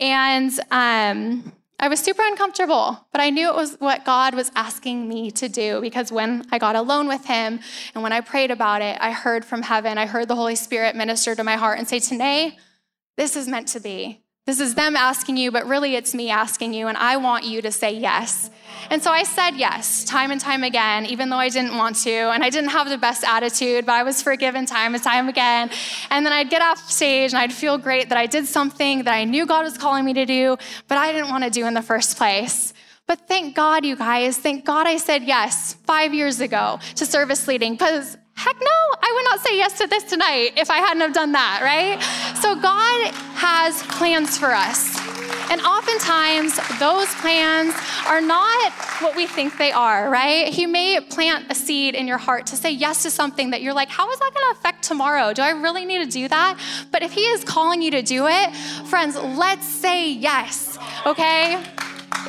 And 0.00 0.50
um, 0.70 1.52
I 1.78 1.88
was 1.88 2.00
super 2.00 2.22
uncomfortable, 2.22 3.06
but 3.12 3.20
I 3.20 3.28
knew 3.28 3.48
it 3.50 3.54
was 3.54 3.76
what 3.78 4.06
God 4.06 4.34
was 4.34 4.50
asking 4.56 5.06
me 5.06 5.30
to 5.32 5.50
do 5.50 5.82
because 5.82 6.10
when 6.10 6.46
I 6.50 6.58
got 6.58 6.76
alone 6.76 7.08
with 7.08 7.26
Him 7.26 7.60
and 7.94 8.02
when 8.02 8.12
I 8.12 8.22
prayed 8.22 8.50
about 8.50 8.80
it, 8.80 8.96
I 9.00 9.12
heard 9.12 9.44
from 9.44 9.62
heaven, 9.62 9.98
I 9.98 10.06
heard 10.06 10.28
the 10.28 10.34
Holy 10.34 10.56
Spirit 10.56 10.96
minister 10.96 11.34
to 11.34 11.44
my 11.44 11.56
heart 11.56 11.78
and 11.78 11.86
say, 11.86 11.98
Tanae, 11.98 12.56
this 13.18 13.36
is 13.36 13.48
meant 13.48 13.68
to 13.68 13.80
be. 13.80 14.22
This 14.48 14.60
is 14.60 14.74
them 14.74 14.96
asking 14.96 15.36
you, 15.36 15.52
but 15.52 15.66
really 15.66 15.94
it's 15.94 16.14
me 16.14 16.30
asking 16.30 16.72
you, 16.72 16.88
and 16.88 16.96
I 16.96 17.18
want 17.18 17.44
you 17.44 17.60
to 17.60 17.70
say 17.70 17.92
yes. 17.92 18.48
And 18.88 19.02
so 19.02 19.10
I 19.10 19.24
said 19.24 19.50
yes 19.56 20.04
time 20.04 20.30
and 20.30 20.40
time 20.40 20.64
again, 20.64 21.04
even 21.04 21.28
though 21.28 21.36
I 21.36 21.50
didn't 21.50 21.76
want 21.76 21.96
to, 22.04 22.10
and 22.32 22.42
I 22.42 22.48
didn't 22.48 22.70
have 22.70 22.88
the 22.88 22.96
best 22.96 23.24
attitude, 23.24 23.84
but 23.84 23.92
I 23.92 24.04
was 24.04 24.22
forgiven 24.22 24.64
time 24.64 24.94
and 24.94 25.04
time 25.04 25.28
again. 25.28 25.68
And 26.08 26.24
then 26.24 26.32
I'd 26.32 26.48
get 26.48 26.62
off 26.62 26.78
stage 26.90 27.32
and 27.32 27.38
I'd 27.38 27.52
feel 27.52 27.76
great 27.76 28.08
that 28.08 28.16
I 28.16 28.24
did 28.24 28.46
something 28.46 29.04
that 29.04 29.12
I 29.12 29.24
knew 29.24 29.44
God 29.44 29.64
was 29.64 29.76
calling 29.76 30.06
me 30.06 30.14
to 30.14 30.24
do, 30.24 30.56
but 30.86 30.96
I 30.96 31.12
didn't 31.12 31.28
want 31.28 31.44
to 31.44 31.50
do 31.50 31.66
in 31.66 31.74
the 31.74 31.82
first 31.82 32.16
place. 32.16 32.72
But 33.06 33.28
thank 33.28 33.54
God, 33.54 33.84
you 33.84 33.96
guys, 33.96 34.38
thank 34.38 34.64
God 34.64 34.86
I 34.86 34.96
said 34.96 35.24
yes 35.24 35.74
five 35.86 36.14
years 36.14 36.40
ago 36.40 36.78
to 36.94 37.04
service 37.04 37.46
leading 37.48 37.72
because 37.72 38.16
Heck 38.38 38.56
no, 38.60 38.96
I 39.02 39.12
would 39.16 39.24
not 39.24 39.40
say 39.40 39.56
yes 39.56 39.78
to 39.78 39.88
this 39.88 40.04
tonight 40.04 40.52
if 40.56 40.70
I 40.70 40.78
hadn't 40.78 41.00
have 41.00 41.12
done 41.12 41.32
that, 41.32 41.60
right? 41.60 42.00
So 42.40 42.54
God 42.54 43.12
has 43.34 43.82
plans 43.98 44.38
for 44.38 44.54
us. 44.54 44.96
And 45.50 45.60
oftentimes, 45.62 46.54
those 46.78 47.12
plans 47.16 47.74
are 48.06 48.20
not 48.20 48.72
what 49.00 49.16
we 49.16 49.26
think 49.26 49.58
they 49.58 49.72
are, 49.72 50.08
right? 50.08 50.46
He 50.46 50.66
may 50.66 51.00
plant 51.00 51.46
a 51.50 51.54
seed 51.54 51.96
in 51.96 52.06
your 52.06 52.18
heart 52.18 52.46
to 52.46 52.56
say 52.56 52.70
yes 52.70 53.02
to 53.02 53.10
something 53.10 53.50
that 53.50 53.60
you're 53.60 53.74
like, 53.74 53.88
how 53.88 54.08
is 54.08 54.18
that 54.20 54.30
going 54.32 54.54
to 54.54 54.60
affect 54.60 54.84
tomorrow? 54.84 55.32
Do 55.32 55.42
I 55.42 55.50
really 55.50 55.84
need 55.84 56.04
to 56.04 56.10
do 56.10 56.28
that? 56.28 56.60
But 56.92 57.02
if 57.02 57.12
He 57.12 57.22
is 57.22 57.42
calling 57.42 57.82
you 57.82 57.90
to 57.90 58.02
do 58.02 58.28
it, 58.28 58.54
friends, 58.86 59.16
let's 59.16 59.66
say 59.66 60.12
yes, 60.12 60.78
okay? 61.04 61.60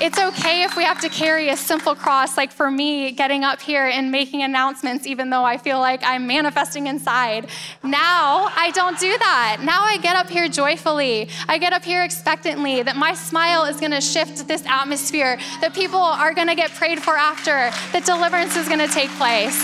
It's 0.01 0.17
okay 0.17 0.63
if 0.63 0.77
we 0.77 0.83
have 0.83 1.01
to 1.01 1.09
carry 1.09 1.49
a 1.49 1.57
simple 1.57 1.93
cross, 1.93 2.37
like 2.37 2.51
for 2.51 2.71
me, 2.71 3.11
getting 3.11 3.43
up 3.43 3.59
here 3.59 3.85
and 3.85 4.11
making 4.11 4.43
announcements, 4.43 5.05
even 5.05 5.29
though 5.29 5.43
I 5.43 5.57
feel 5.57 5.79
like 5.79 6.01
I'm 6.03 6.25
manifesting 6.25 6.87
inside. 6.87 7.49
Now 7.83 8.49
I 8.55 8.71
don't 8.71 8.97
do 8.97 9.17
that. 9.17 9.57
Now 9.61 9.83
I 9.83 9.97
get 9.97 10.15
up 10.15 10.29
here 10.29 10.47
joyfully. 10.47 11.27
I 11.49 11.57
get 11.57 11.73
up 11.73 11.83
here 11.83 12.03
expectantly 12.03 12.81
that 12.83 12.95
my 12.95 13.13
smile 13.13 13.65
is 13.65 13.79
going 13.79 13.91
to 13.91 13.99
shift 13.99 14.47
this 14.47 14.65
atmosphere, 14.65 15.37
that 15.59 15.73
people 15.73 15.99
are 15.99 16.33
going 16.33 16.47
to 16.47 16.55
get 16.55 16.71
prayed 16.71 17.01
for 17.01 17.17
after, 17.17 17.69
that 17.91 18.05
deliverance 18.05 18.55
is 18.55 18.67
going 18.67 18.79
to 18.79 18.93
take 18.93 19.09
place. 19.17 19.59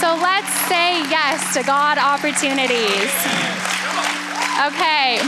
So 0.00 0.14
let's 0.20 0.52
say 0.68 1.00
yes 1.08 1.54
to 1.54 1.62
God 1.62 1.96
opportunities. 1.96 3.12
Okay, 4.60 5.18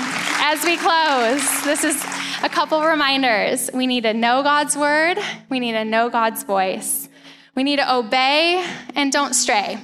as 0.45 0.63
we 0.65 0.77
close, 0.77 1.65
this 1.65 1.85
is 1.85 2.20
a 2.43 2.49
couple 2.49 2.83
reminders. 2.83 3.71
We 3.73 3.87
need 3.87 4.03
to 4.05 4.15
know 4.15 4.43
God's 4.43 4.77
word, 4.77 5.19
we 5.51 5.61
need 5.61 5.73
to 5.73 5.85
know 5.85 6.09
God's 6.09 6.43
voice, 6.43 7.09
we 7.55 7.63
need 7.63 7.77
to 7.77 7.95
obey 7.95 8.65
and 8.95 9.13
don't 9.13 9.35
stray. 9.35 9.79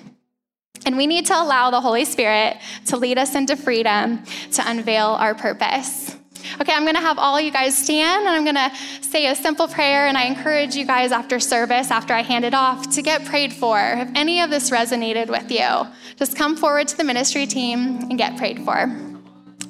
And 0.85 0.97
we 0.97 1.07
need 1.07 1.27
to 1.27 1.35
allow 1.35 1.71
the 1.71 1.81
Holy 1.81 2.05
Spirit 2.05 2.59
to 2.87 2.97
lead 2.97 3.19
us 3.19 3.35
into 3.35 3.57
freedom 3.57 4.23
to 4.53 4.63
unveil 4.71 5.09
our 5.09 5.35
purpose. 5.35 6.15
Okay, 6.61 6.73
I'm 6.73 6.87
gonna 6.87 7.01
have 7.01 7.19
all 7.19 7.41
you 7.41 7.51
guys 7.51 7.77
stand 7.77 8.27
and 8.27 8.37
I'm 8.37 8.45
gonna 8.45 8.73
say 9.01 9.27
a 9.27 9.35
simple 9.35 9.67
prayer. 9.67 10.07
And 10.07 10.17
I 10.17 10.27
encourage 10.27 10.77
you 10.77 10.87
guys 10.87 11.11
after 11.11 11.41
service, 11.41 11.91
after 11.91 12.15
I 12.15 12.23
hand 12.23 12.45
it 12.45 12.55
off, 12.55 12.89
to 12.95 13.03
get 13.03 13.25
prayed 13.25 13.53
for. 13.53 13.79
If 13.81 14.11
any 14.15 14.41
of 14.41 14.51
this 14.51 14.71
resonated 14.71 15.29
with 15.29 15.51
you, 15.51 15.89
just 16.17 16.37
come 16.37 16.57
forward 16.57 16.87
to 16.89 16.97
the 16.97 17.05
ministry 17.05 17.47
team 17.47 17.99
and 18.09 18.17
get 18.17 18.37
prayed 18.37 18.61
for. 18.61 18.87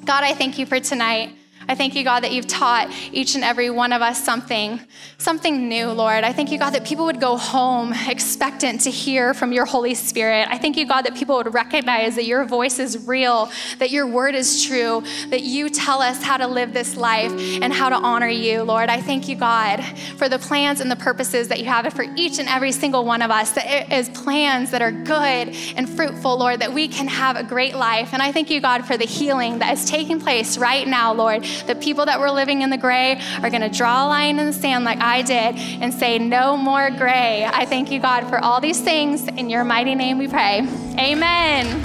God, 0.05 0.23
I 0.23 0.35
thank 0.35 0.59
you 0.59 0.67
for 0.67 0.79
tonight. 0.79 1.35
I 1.67 1.75
thank 1.75 1.95
you, 1.95 2.03
God, 2.03 2.21
that 2.21 2.31
you've 2.31 2.47
taught 2.47 2.91
each 3.11 3.35
and 3.35 3.43
every 3.43 3.69
one 3.69 3.91
of 3.91 4.01
us 4.01 4.23
something, 4.23 4.79
something 5.17 5.67
new, 5.67 5.91
Lord. 5.91 6.23
I 6.23 6.31
thank 6.33 6.51
you, 6.51 6.59
God, 6.59 6.71
that 6.71 6.85
people 6.85 7.05
would 7.05 7.19
go 7.19 7.37
home 7.37 7.93
expectant 8.07 8.81
to 8.81 8.91
hear 8.91 9.33
from 9.33 9.51
your 9.51 9.65
Holy 9.65 9.93
Spirit. 9.93 10.47
I 10.49 10.57
thank 10.57 10.77
you, 10.77 10.87
God, 10.87 11.03
that 11.03 11.15
people 11.15 11.35
would 11.35 11.53
recognize 11.53 12.15
that 12.15 12.25
your 12.25 12.45
voice 12.45 12.79
is 12.79 13.07
real, 13.07 13.51
that 13.79 13.91
your 13.91 14.07
word 14.07 14.35
is 14.35 14.63
true, 14.63 15.03
that 15.29 15.41
you 15.41 15.69
tell 15.69 16.01
us 16.01 16.23
how 16.23 16.37
to 16.37 16.47
live 16.47 16.73
this 16.73 16.95
life 16.95 17.31
and 17.61 17.73
how 17.73 17.89
to 17.89 17.95
honor 17.95 18.29
you, 18.29 18.63
Lord. 18.63 18.89
I 18.89 19.01
thank 19.01 19.27
you, 19.27 19.35
God, 19.35 19.83
for 20.17 20.29
the 20.29 20.39
plans 20.39 20.79
and 20.79 20.89
the 20.89 20.95
purposes 20.95 21.47
that 21.49 21.59
you 21.59 21.65
have 21.65 21.91
for 21.93 22.05
each 22.15 22.39
and 22.39 22.49
every 22.49 22.71
single 22.71 23.05
one 23.05 23.21
of 23.21 23.31
us, 23.31 23.51
that 23.51 23.65
it 23.65 23.91
is 23.91 24.09
plans 24.09 24.71
that 24.71 24.81
are 24.81 24.91
good 24.91 25.55
and 25.75 25.89
fruitful, 25.89 26.37
Lord, 26.37 26.59
that 26.59 26.73
we 26.73 26.87
can 26.87 27.07
have 27.07 27.35
a 27.35 27.43
great 27.43 27.75
life. 27.75 28.13
And 28.13 28.21
I 28.21 28.31
thank 28.31 28.49
you, 28.49 28.59
God, 28.59 28.85
for 28.85 28.97
the 28.97 29.05
healing 29.05 29.59
that 29.59 29.73
is 29.73 29.85
taking 29.85 30.19
place 30.19 30.57
right 30.57 30.87
now, 30.87 31.13
Lord. 31.13 31.45
The 31.65 31.75
people 31.75 32.05
that 32.05 32.19
were 32.19 32.31
living 32.31 32.61
in 32.61 32.69
the 32.69 32.77
gray 32.77 33.19
are 33.41 33.49
going 33.49 33.61
to 33.61 33.69
draw 33.69 34.05
a 34.05 34.07
line 34.07 34.39
in 34.39 34.45
the 34.45 34.53
sand 34.53 34.85
like 34.85 34.99
I 34.99 35.21
did 35.21 35.55
and 35.81 35.93
say, 35.93 36.19
No 36.19 36.57
more 36.57 36.89
gray. 36.91 37.45
I 37.45 37.65
thank 37.65 37.91
you, 37.91 37.99
God, 37.99 38.27
for 38.29 38.39
all 38.39 38.61
these 38.61 38.79
things. 38.79 39.27
In 39.27 39.49
your 39.49 39.63
mighty 39.63 39.95
name 39.95 40.17
we 40.17 40.27
pray. 40.27 40.59
Amen. 40.99 41.83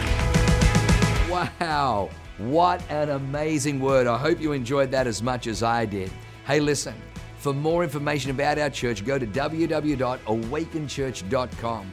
Wow. 1.31 2.11
What 2.39 2.83
an 2.91 3.11
amazing 3.11 3.81
word. 3.81 4.07
I 4.07 4.19
hope 4.19 4.41
you 4.41 4.53
enjoyed 4.53 4.91
that 4.91 5.07
as 5.07 5.23
much 5.23 5.47
as 5.47 5.63
I 5.63 5.87
did. 5.87 6.11
Hey, 6.47 6.61
listen, 6.61 6.95
for 7.37 7.53
more 7.53 7.85
information 7.85 8.31
about 8.31 8.59
our 8.59 8.71
church, 8.71 9.05
go 9.05 9.19
to 9.19 9.27
www.awakenchurch.com 9.27 11.93